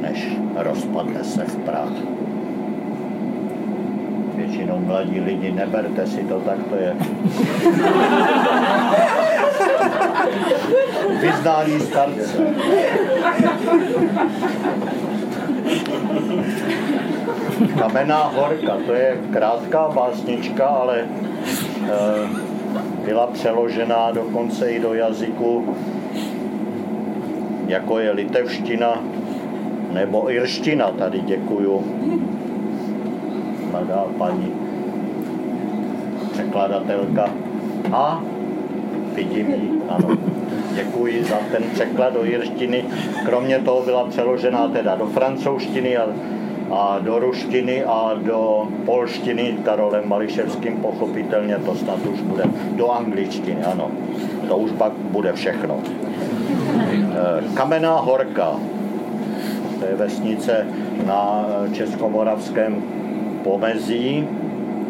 [0.00, 1.98] než rozpadne se v prach.
[4.38, 6.96] Většinou mladí lidi, neberte si to, tak to je.
[11.20, 12.38] Vyznání starce.
[17.78, 22.51] Kamenná horka, to je krátká básnička, ale e,
[23.04, 25.76] byla přeložená dokonce i do jazyku,
[27.66, 29.02] jako je litevština
[29.92, 30.90] nebo irština.
[30.90, 31.84] Tady děkuju
[33.70, 34.52] mladá paní
[36.32, 37.30] překladatelka.
[37.92, 38.22] A
[39.14, 40.18] vidím ji, ano.
[40.74, 42.84] Děkuji za ten překlad do jirštiny.
[43.26, 46.06] Kromě toho byla přeložená teda do francouzštiny a,
[46.72, 52.44] a do ruštiny a do polštiny Karolem Mališevským pochopitelně to snad už bude
[52.76, 53.90] do angličtiny, ano.
[54.48, 55.80] To už pak bude všechno.
[55.84, 58.56] Eh, Kamenná horka,
[59.78, 60.66] to je vesnice
[61.06, 62.82] na Českomoravském
[63.44, 64.28] pomezí,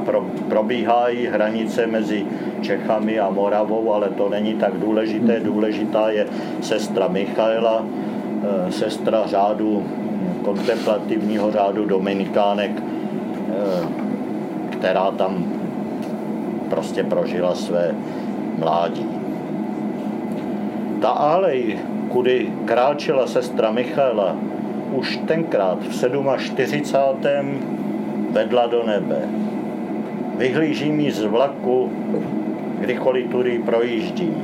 [0.05, 2.27] pro, probíhají hranice mezi
[2.61, 5.41] Čechami a Moravou, ale to není tak důležité.
[5.41, 6.27] Důležitá je
[6.61, 9.83] sestra Michaela, eh, sestra řádu
[10.45, 13.53] kontemplativního řádu Dominikánek, eh,
[14.71, 15.45] která tam
[16.71, 17.95] prostě prožila své
[18.59, 19.07] mládí.
[21.01, 21.79] Ta alej,
[22.09, 24.37] kudy kráčela sestra Michaela,
[24.93, 25.93] už tenkrát v
[26.39, 27.61] 47.
[28.31, 29.19] vedla do nebe.
[30.37, 31.93] Vyhlížím ji z vlaku,
[32.79, 34.37] kdykoliv tudy projíždím.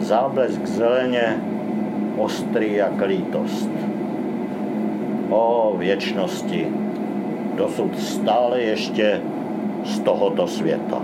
[0.00, 1.36] Záblesk zeleně,
[2.16, 3.87] ostrý jak lítost.
[5.30, 6.66] O věčnosti,
[7.56, 9.20] dosud stále ještě
[9.84, 11.02] z tohoto světa.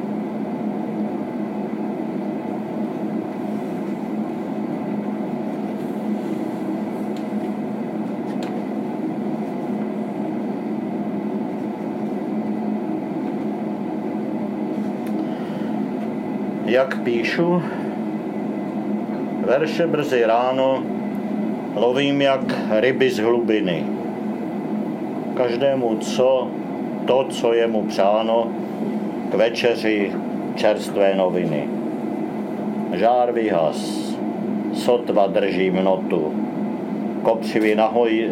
[16.75, 17.62] jak píšu,
[19.47, 20.83] verše brzy ráno
[21.75, 24.04] lovím jak ryby z hlubiny.
[25.37, 26.49] Každému co,
[27.07, 28.47] to, co je mu přáno,
[29.30, 30.12] k večeři
[30.55, 31.68] čerstvé noviny.
[32.93, 34.11] Žár vyhas,
[34.72, 36.35] sotva drží mnotu,
[37.22, 37.76] kopřivy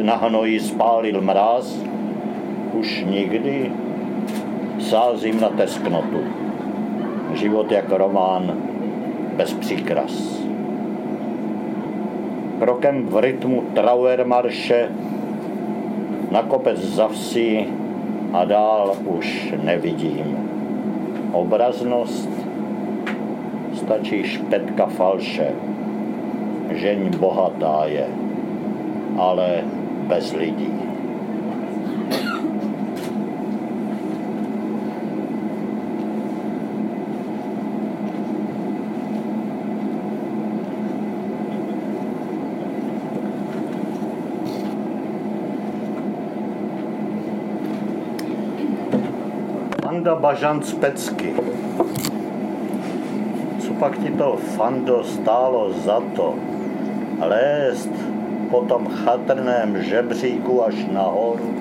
[0.03, 1.79] na hnoji spálil mráz,
[2.73, 3.73] už nikdy
[4.81, 6.21] sázím na tesknotu
[7.35, 8.57] život jak román
[9.37, 10.43] bez příkras.
[12.59, 14.89] Krokem v rytmu Trauer marše
[16.33, 17.69] na kopec za vsi
[18.33, 20.49] a dál už nevidím.
[21.33, 22.31] Obraznost
[23.77, 25.53] stačí špetka falše.
[26.73, 28.09] Žeň bohatá je,
[29.21, 29.61] ale
[30.09, 30.82] bez lidí.
[50.03, 51.35] Fanda Bažant z Pecky.
[53.59, 56.35] Co pak ti to, Fando, stálo za to
[57.21, 57.91] lézt
[58.51, 61.55] po tom chatrném žebříku až nahoru?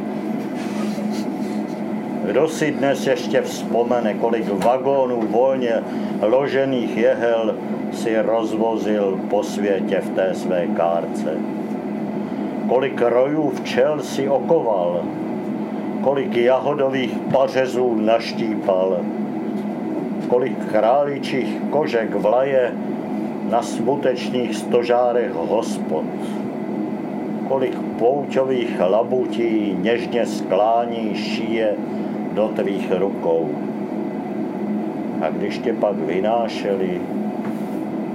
[2.26, 5.84] Kdo si dnes ještě vzpomene, kolik vagónů volně
[6.22, 7.56] ložených jehel
[7.94, 11.38] si rozvozil po světě v té své kárce?
[12.70, 15.04] kolik rojů včel si okoval,
[16.02, 18.98] kolik jahodových pařezů naštípal,
[20.30, 22.72] kolik králičích kožek vlaje
[23.50, 26.06] na smutečných stožárech hospod,
[27.48, 31.76] kolik pouťových labutí něžně sklání šíje
[32.34, 33.50] do tvých rukou.
[35.22, 37.02] A když tě pak vynášeli,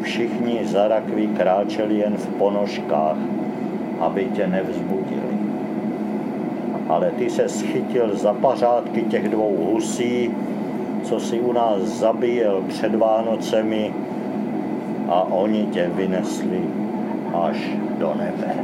[0.03, 3.17] všichni za rakví kráčeli jen v ponožkách,
[4.01, 5.26] aby tě nevzbudili.
[6.89, 10.31] Ale ty se schytil za pařádky těch dvou husí,
[11.03, 13.93] co si u nás zabíjel před Vánocemi
[15.09, 16.61] a oni tě vynesli
[17.35, 17.57] až
[17.99, 18.55] do nebe.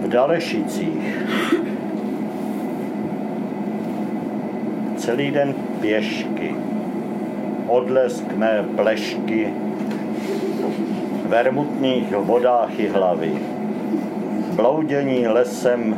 [0.00, 1.26] V Dalešicích
[4.96, 6.54] celý den pěšky,
[7.68, 9.52] odlesk mé plešky,
[11.26, 13.32] vermutných vodách i hlavy,
[14.56, 15.96] bloudění lesem,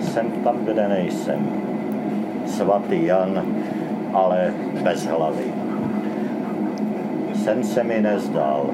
[0.00, 1.46] jsem tam, kde nejsem,
[2.46, 3.42] svatý Jan,
[4.12, 5.44] ale bez hlavy.
[7.34, 8.66] Sen se mi nezdál,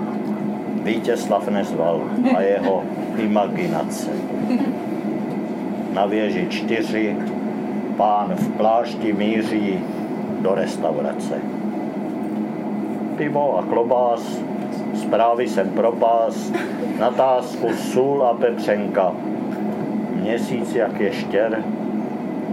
[0.82, 2.02] Vítězslav nezval
[2.36, 2.82] a jeho
[3.16, 4.11] imaginace.
[5.92, 7.16] Na věži čtyři
[7.96, 9.80] pán v plášti míří
[10.40, 11.34] do restaurace.
[13.16, 14.40] Pivo a klobás,
[14.95, 16.53] zprávy jsem propás,
[16.99, 19.12] natázku sůl a pepřenka.
[20.14, 21.64] Měsíc jak je štěr,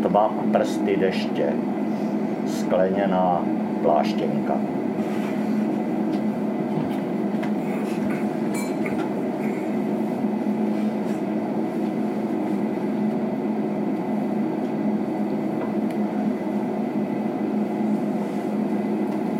[0.01, 1.53] tma prsty deště,
[2.47, 3.41] skleněná
[3.81, 4.74] pláštěnka.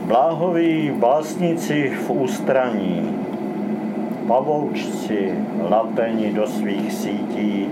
[0.06, 3.10] Bláhoví básnici v ústraní,
[4.28, 5.34] pavoučci
[5.70, 7.70] lapeni do svých sítí,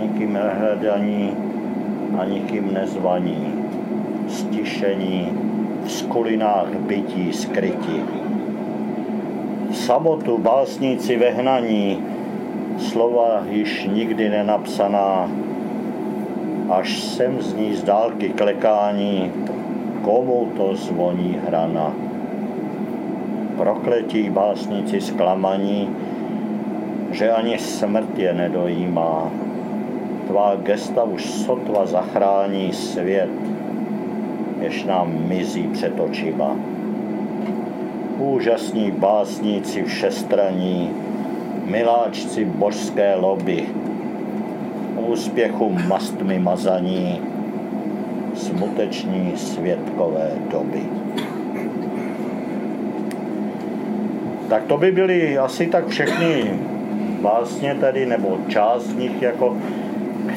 [0.00, 1.36] nikým nehledaní
[2.18, 3.52] a nikým nezvaní,
[4.28, 5.28] stišení
[5.84, 8.00] v skulinách bytí skryti.
[9.72, 12.04] Samotu básníci vehnaní,
[12.78, 15.30] slova již nikdy nenapsaná,
[16.70, 19.32] až sem zní z dálky klekání,
[20.02, 21.92] komu to zvoní hrana.
[23.56, 25.88] Prokletí básníci zklamaní,
[27.10, 29.30] že ani smrt je nedojímá.
[30.26, 33.30] Tvá gesta už sotva zachrání svět,
[34.60, 36.56] jež nám mizí před očima.
[38.18, 40.90] Úžasní básníci všestraní,
[41.64, 43.66] miláčci božské lobby,
[44.96, 47.29] úspěchu mastmi mazaní,
[48.40, 50.82] smuteční světkové doby.
[54.48, 56.58] Tak to by byly asi tak všechny
[57.20, 59.56] básně tady, nebo část z nich, jako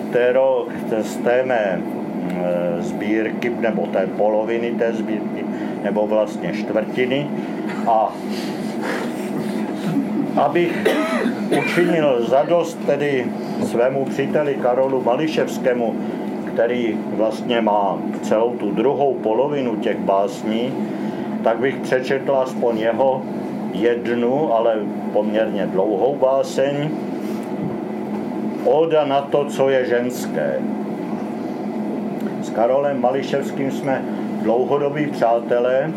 [0.10, 0.68] kterou
[1.02, 5.46] z té mé e, sbírky, nebo té poloviny té sbírky,
[5.84, 7.28] nebo vlastně čtvrtiny.
[7.88, 8.14] A
[10.36, 10.84] abych
[11.60, 13.26] učinil zadost tedy
[13.64, 15.96] svému příteli Karolu Mališevskému,
[16.54, 20.74] který vlastně má celou tu druhou polovinu těch básní,
[21.44, 23.22] tak bych přečetl aspoň jeho
[23.74, 24.80] jednu, ale
[25.14, 26.90] poměrně dlouhou báseň.
[28.66, 30.60] Oda na to, co je ženské.
[32.42, 34.06] S Karolem Mališevským jsme
[34.42, 35.92] dlouhodobí přátelé.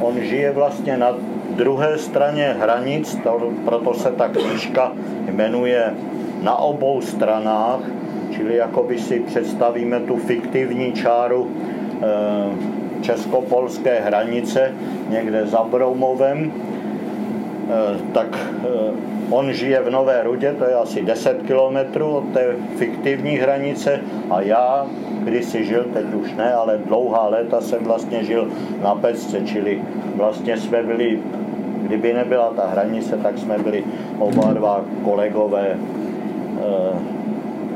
[0.00, 1.14] On žije vlastně na
[1.50, 4.92] druhé straně hranic, to, proto se ta knížka
[5.32, 5.94] jmenuje
[6.42, 7.80] Na obou stranách
[8.30, 14.72] Čili jakoby si představíme tu fiktivní čáru eh, českopolské hranice
[15.08, 18.68] někde za Broumovem, eh, tak eh,
[19.30, 24.00] on žije v Nové Rudě, to je asi 10 kilometrů od té fiktivní hranice
[24.30, 24.86] a já
[25.24, 28.48] když si žil, teď už ne, ale dlouhá léta jsem vlastně žil
[28.82, 29.82] na Pecce, čili
[30.16, 31.18] vlastně jsme byli,
[31.82, 33.84] kdyby nebyla ta hranice, tak jsme byli
[34.18, 35.76] oba dva kolegové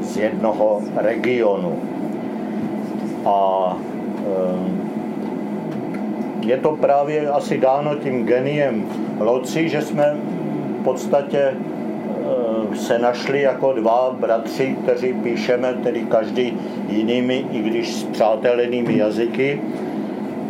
[0.05, 1.79] z jednoho regionu.
[3.25, 3.77] A
[4.19, 4.85] eh,
[6.47, 8.85] je to právě asi dáno tím geniem
[9.19, 10.17] Loci, že jsme
[10.81, 16.59] v podstatě eh, se našli jako dva bratři, kteří píšeme tedy každý
[16.89, 19.61] jinými, i když s přátelenými jazyky.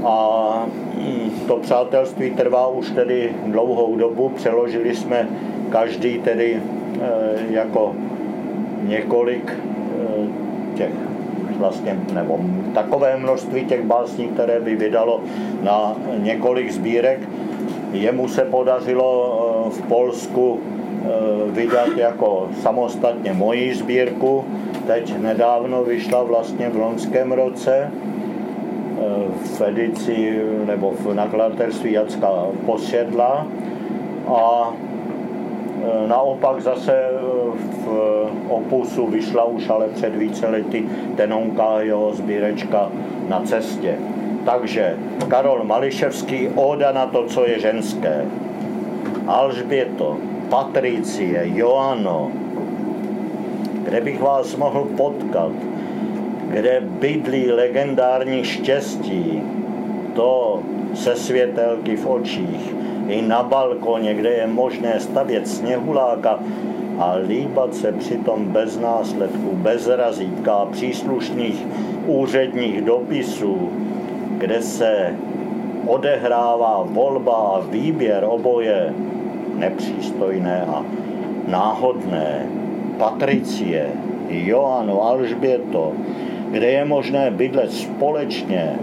[0.04, 4.28] A hm, to přátelství trvá už tedy dlouhou dobu.
[4.28, 5.28] Přeložili jsme
[5.70, 6.62] každý tedy
[7.02, 7.08] eh,
[7.50, 7.94] jako
[8.88, 10.90] několik eh, těch
[11.58, 12.40] vlastně, nebo
[12.74, 15.20] takové množství těch básní, které by vydalo
[15.62, 17.20] na několik sbírek.
[17.92, 20.60] Jemu se podařilo v Polsku
[21.50, 24.44] vydat jako samostatně moji sbírku.
[24.86, 27.90] Teď nedávno vyšla vlastně v loňském roce
[29.56, 32.28] v edici nebo v nakladatelství Jacka
[32.66, 33.46] Posjedla
[34.26, 34.72] a
[36.06, 37.10] naopak zase e,
[37.84, 37.88] v
[38.48, 40.84] opusu vyšla už ale před více lety
[41.16, 42.90] Tenonka jeho sbírečka
[43.28, 43.98] na cestě.
[44.44, 44.96] Takže
[45.28, 48.24] Karol Mališevský, Oda na to, co je ženské.
[49.26, 50.16] Alžběto,
[50.48, 52.32] Patricie, Joano,
[53.84, 55.52] kde bych vás mohl potkat,
[56.48, 59.42] kde bydlí legendární štěstí,
[60.14, 60.62] to
[60.94, 62.74] se světelky v očích,
[63.08, 66.38] i na balkoně, kde je možné stavět sněhuláka
[66.98, 71.66] a líbat se přitom bez následků, bez razítka příslušných
[72.06, 73.70] úředních dopisů,
[74.38, 75.16] kde se
[75.86, 78.94] odehrává volba a výběr oboje
[79.58, 80.84] nepřístojné a
[81.48, 82.46] náhodné.
[82.98, 83.88] Patricie,
[84.28, 85.92] Joano, Alžběto,
[86.50, 88.78] kde je možné bydlet společně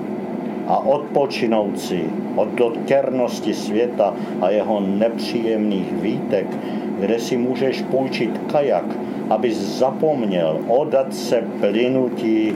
[0.68, 2.04] a odpočinout si
[2.36, 6.48] od dotěrnosti světa a jeho nepříjemných výtek,
[7.00, 8.86] kde si můžeš půjčit kajak,
[9.30, 12.54] abys zapomněl odat se plynutí,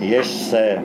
[0.00, 0.82] jež se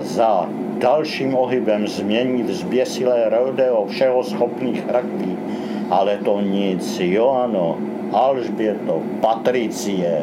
[0.00, 0.48] za
[0.78, 5.36] dalším ohybem změní v zběsilé rodeo všeho schopných rakví.
[5.90, 7.78] Ale to nic, Joano,
[8.12, 10.22] Alžběto, Patricie,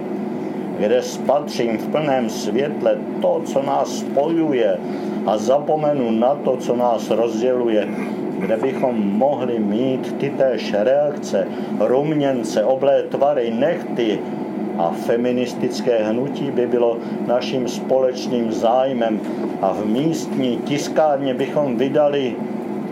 [0.80, 4.78] kde spatřím v plném světle to, co nás spojuje
[5.26, 7.88] a zapomenu na to, co nás rozděluje,
[8.40, 11.48] kde bychom mohli mít ty též reakce,
[11.80, 14.20] ruměnce, oblé tvary, nechty.
[14.78, 16.98] A feministické hnutí by bylo
[17.28, 19.20] naším společným zájmem.
[19.62, 22.36] A v místní tiskárně bychom vydali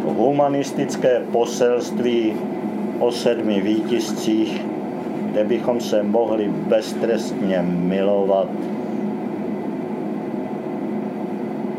[0.05, 2.33] humanistické poselství
[2.99, 4.72] o sedmi výtiscích
[5.33, 8.47] kde bychom se mohli beztrestně milovat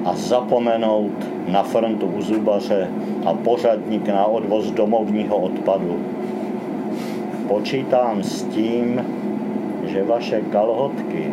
[0.04, 1.12] a zapomenout
[1.48, 2.88] na frontu u zubaře
[3.26, 5.98] a pořadník na odvoz domovního odpadu.
[7.48, 9.06] Počítám s tím,
[9.86, 11.32] že vaše kalhotky,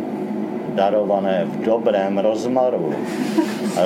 [0.74, 2.94] darované v dobrém rozmaru,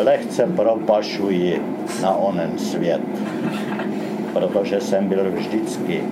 [0.03, 1.55] lehce propašují
[2.03, 3.01] na onen svět,
[4.33, 6.05] protože jsem byl vždycky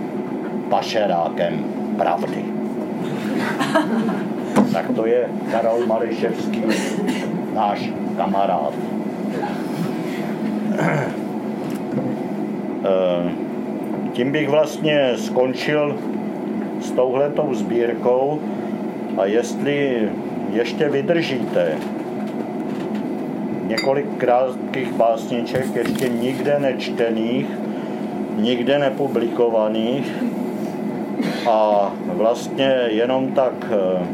[0.68, 2.44] pašerákem pravdy.
[4.72, 6.62] Tak to je Karol Mališevský,
[7.54, 8.74] náš kamarád.
[12.84, 13.30] Eh,
[14.12, 15.98] tím bych vlastně skončil
[16.80, 18.40] s touhletou sbírkou
[19.16, 20.08] a jestli
[20.52, 21.78] ještě vydržíte
[23.66, 27.46] několik krátkých básniček, ještě nikde nečtených,
[28.36, 30.22] nikde nepublikovaných,
[31.46, 34.06] a vlastně jenom tak eh,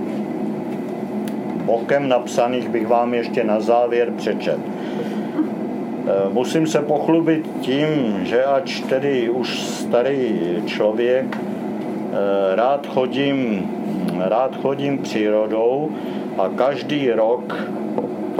[1.64, 4.59] bokem napsaných bych vám ještě na závěr přečet.
[4.60, 13.70] Eh, musím se pochlubit tím, že ač tedy už starý člověk, eh, rád chodím,
[14.18, 15.90] rád chodím přírodou
[16.39, 17.68] a každý rok,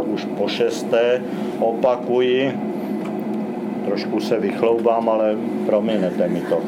[0.07, 1.23] už po šesté,
[1.59, 2.70] opakuji
[3.91, 5.37] trošku se vychloubám, ale
[5.67, 6.63] prominete mi to.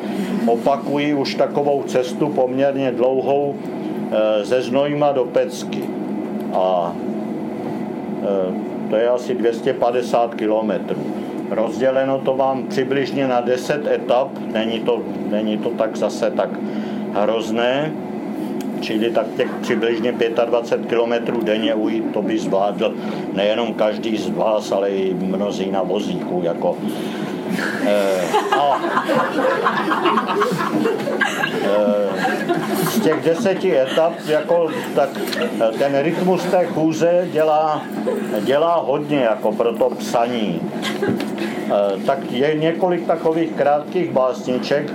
[0.47, 5.82] Opakuji už takovou cestu poměrně dlouhou eh, ze Znojma do Pecky.
[6.55, 6.97] A
[8.23, 11.01] eh, to je asi 250 kilometrů.
[11.51, 16.51] Rozděleno to vám přibližně na 10 etap, není to, není to tak zase tak
[17.15, 17.93] hrozné,
[18.83, 20.15] čili tak těch přibližně
[20.45, 22.95] 25 km denně ujít, to by zvládl
[23.33, 26.41] nejenom každý z vás, ale i mnozí na vozíku.
[26.45, 26.77] Jako,
[27.87, 28.25] eh,
[28.59, 28.81] a,
[31.65, 32.03] eh,
[32.91, 35.09] z těch deseti etap, jako, tak
[35.41, 37.83] eh, ten rytmus té chůze dělá,
[38.41, 40.61] dělá hodně jako pro to psaní.
[41.73, 44.93] Eh, tak je několik takových krátkých básniček,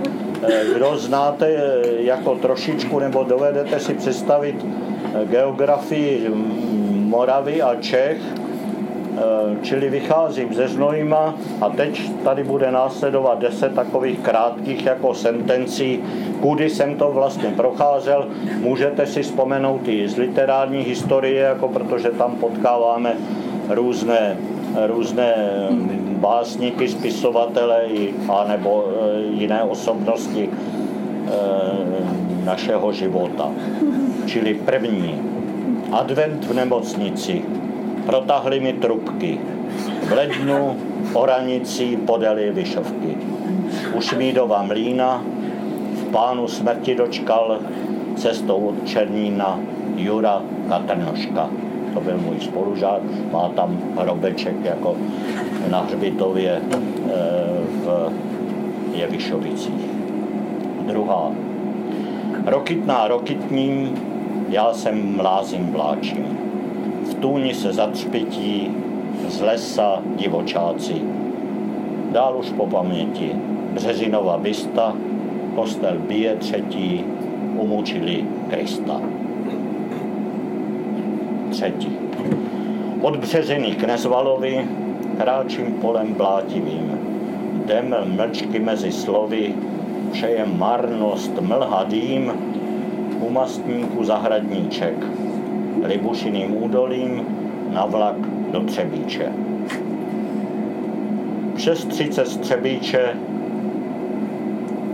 [0.76, 6.32] kdo znáte eh, jako trošičku nebo dovedete si představit eh, geografii
[6.92, 8.18] Moravy a Čech,
[9.62, 16.04] čili vycházím ze Znojma a teď tady bude následovat deset takových krátkých jako sentencí,
[16.42, 18.28] kudy jsem to vlastně procházel.
[18.60, 23.14] Můžete si vzpomenout i z literární historie, jako protože tam potkáváme
[23.70, 24.38] různé,
[24.88, 25.34] různé
[26.18, 28.92] básníky, spisovatele i, anebo e,
[29.38, 30.52] jiné osobnosti e,
[32.46, 33.52] našeho života.
[34.26, 35.22] Čili první,
[35.92, 37.42] advent v nemocnici,
[38.06, 39.40] protahli mi trubky,
[40.08, 40.76] v lednu
[41.14, 43.18] oranicí podali vyšovky.
[43.94, 45.22] u Šmídova mlína,
[45.96, 47.60] v pánu smrti dočkal
[48.16, 49.60] cestou od Černína
[49.96, 51.67] Jura Katrnoška.
[51.98, 53.02] To byl můj spolužák,
[53.32, 54.96] má tam hrobeček jako
[55.72, 56.80] na hřbitově eh,
[57.86, 58.12] v
[58.94, 59.90] Jevišovicích.
[60.88, 61.32] Druhá.
[62.46, 63.96] Rokitná rokitním,
[64.50, 66.38] já jsem mlázím vláčím.
[67.12, 68.72] V tůni se zatřpití,
[69.28, 71.02] z lesa divočáci.
[72.12, 73.32] Dál už po paměti
[73.74, 74.94] Březinova bysta,
[75.56, 77.04] kostel bije třetí,
[77.56, 79.02] umučili Krista.
[81.58, 81.98] Třetí.
[83.02, 84.68] Od Březiny k Nezvalovi
[85.18, 87.00] kráčím polem blátivým.
[87.66, 89.54] Deml mlčky mezi slovy,
[90.12, 92.32] přeje marnost mlha dým,
[93.20, 94.94] u mastníku zahradníček,
[95.84, 97.26] Libušiným údolím
[97.74, 98.18] na vlak
[98.52, 99.32] do Třebíče.
[101.56, 103.14] Přes 30 Třebíče,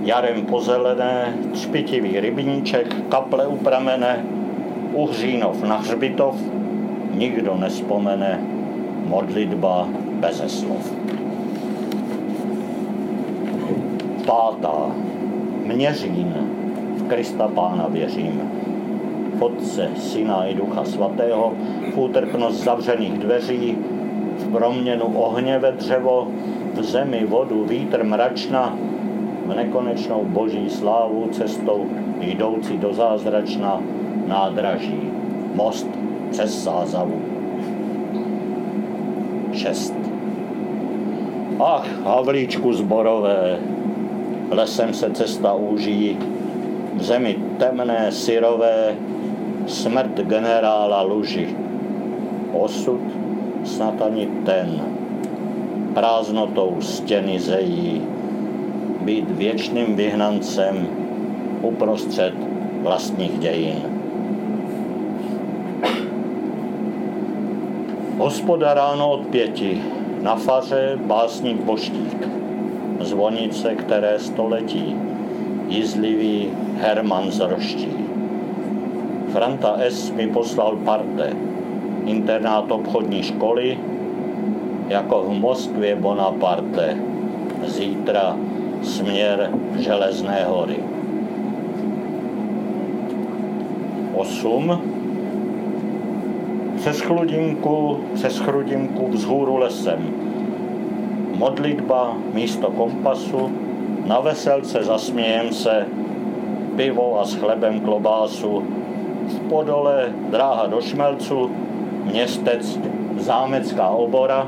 [0.04, 4.24] jarem pozelené, třpitivý rybníček, kaple u pramene,
[4.94, 6.36] Uhřínov na hřbitov,
[7.14, 8.40] nikdo nespomene,
[9.08, 9.88] modlitba
[10.22, 10.94] beze slov.
[14.26, 14.92] Pátá.
[15.66, 16.34] Měřín.
[16.98, 18.42] V Krista Pána věřím.
[19.36, 21.54] V Otce, Syna i Ducha Svatého,
[21.94, 23.78] v útrpnost zavřených dveří,
[24.38, 26.28] v proměnu ohně ve dřevo,
[26.74, 28.78] v zemi vodu, vítr mračna,
[29.46, 31.86] v nekonečnou boží slávu cestou
[32.20, 33.82] jdoucí do zázračna
[34.28, 35.12] nádraží,
[35.56, 35.88] most
[36.32, 37.22] přes Sázavu.
[39.54, 39.94] 6.
[41.60, 43.60] Ach, Havlíčku zborové,
[44.52, 46.18] lesem se cesta úží,
[46.94, 48.96] v zemi temné, syrové,
[49.68, 51.56] smrt generála Luži.
[52.54, 53.02] Osud
[53.64, 54.82] snad ani ten,
[55.94, 58.02] prázdnotou stěny zejí,
[59.02, 60.88] být věčným vyhnancem
[61.62, 62.34] uprostřed
[62.82, 64.03] vlastních dějin.
[68.24, 69.82] Hospoda ráno od pěti,
[70.22, 72.28] na faře básník Boštík,
[73.00, 74.96] zvonice, které století,
[75.68, 77.92] jízlivý Herman z Roští.
[79.32, 80.12] Franta S.
[80.12, 81.34] mi poslal parte,
[82.06, 83.80] internát obchodní školy,
[84.88, 86.98] jako v Moskvě Bonaparte,
[87.66, 88.38] zítra
[88.84, 90.80] směr Železné hory.
[94.16, 94.93] 8.
[96.84, 100.00] Přes chludinku, přes chrudinku vzhůru lesem.
[101.36, 103.52] Modlitba místo kompasu,
[104.06, 105.88] na veselce zasmějem se,
[106.76, 108.64] pivo a s chlebem klobásu,
[109.28, 111.52] v podole dráha do Šmelcu,
[112.12, 112.80] městec,
[113.18, 114.48] zámecká obora,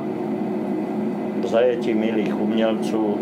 [1.41, 3.17] v zajetí milých umělců,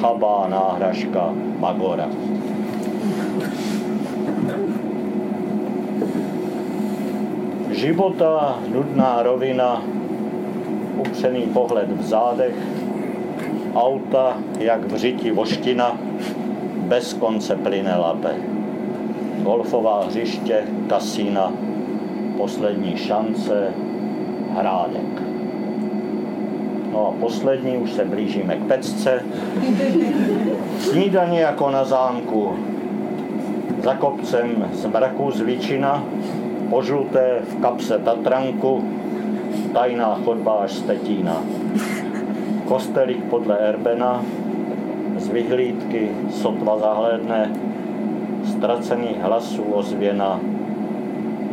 [0.00, 2.08] chabá náhražka Magora.
[7.80, 9.82] Života nudná rovina,
[10.96, 12.54] upřený pohled v zádech,
[13.74, 15.96] auta jak v řiti voština,
[16.76, 18.34] bez konce plyne lape.
[19.42, 21.52] Golfová hřiště, kasína,
[22.36, 23.74] poslední šance,
[24.54, 25.22] hrádek.
[26.92, 29.24] No a poslední, už se blížíme k pecce.
[30.78, 32.56] Snídaně jako na zámku.
[33.82, 35.30] Za kopcem z mraku
[36.70, 38.84] požluté v kapse Tatranku,
[39.74, 41.42] tajná chodba až Stetína.
[42.64, 44.22] Kostelík podle Erbena,
[45.18, 47.50] z vyhlídky sotva zahlédne,
[48.46, 50.40] ztracených hlasů ozvěna,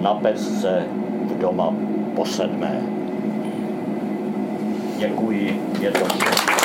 [0.02, 0.85] na pecce
[1.26, 1.73] v doma
[2.15, 2.81] po sedmé.
[4.98, 6.56] Děkuji, je to všechno.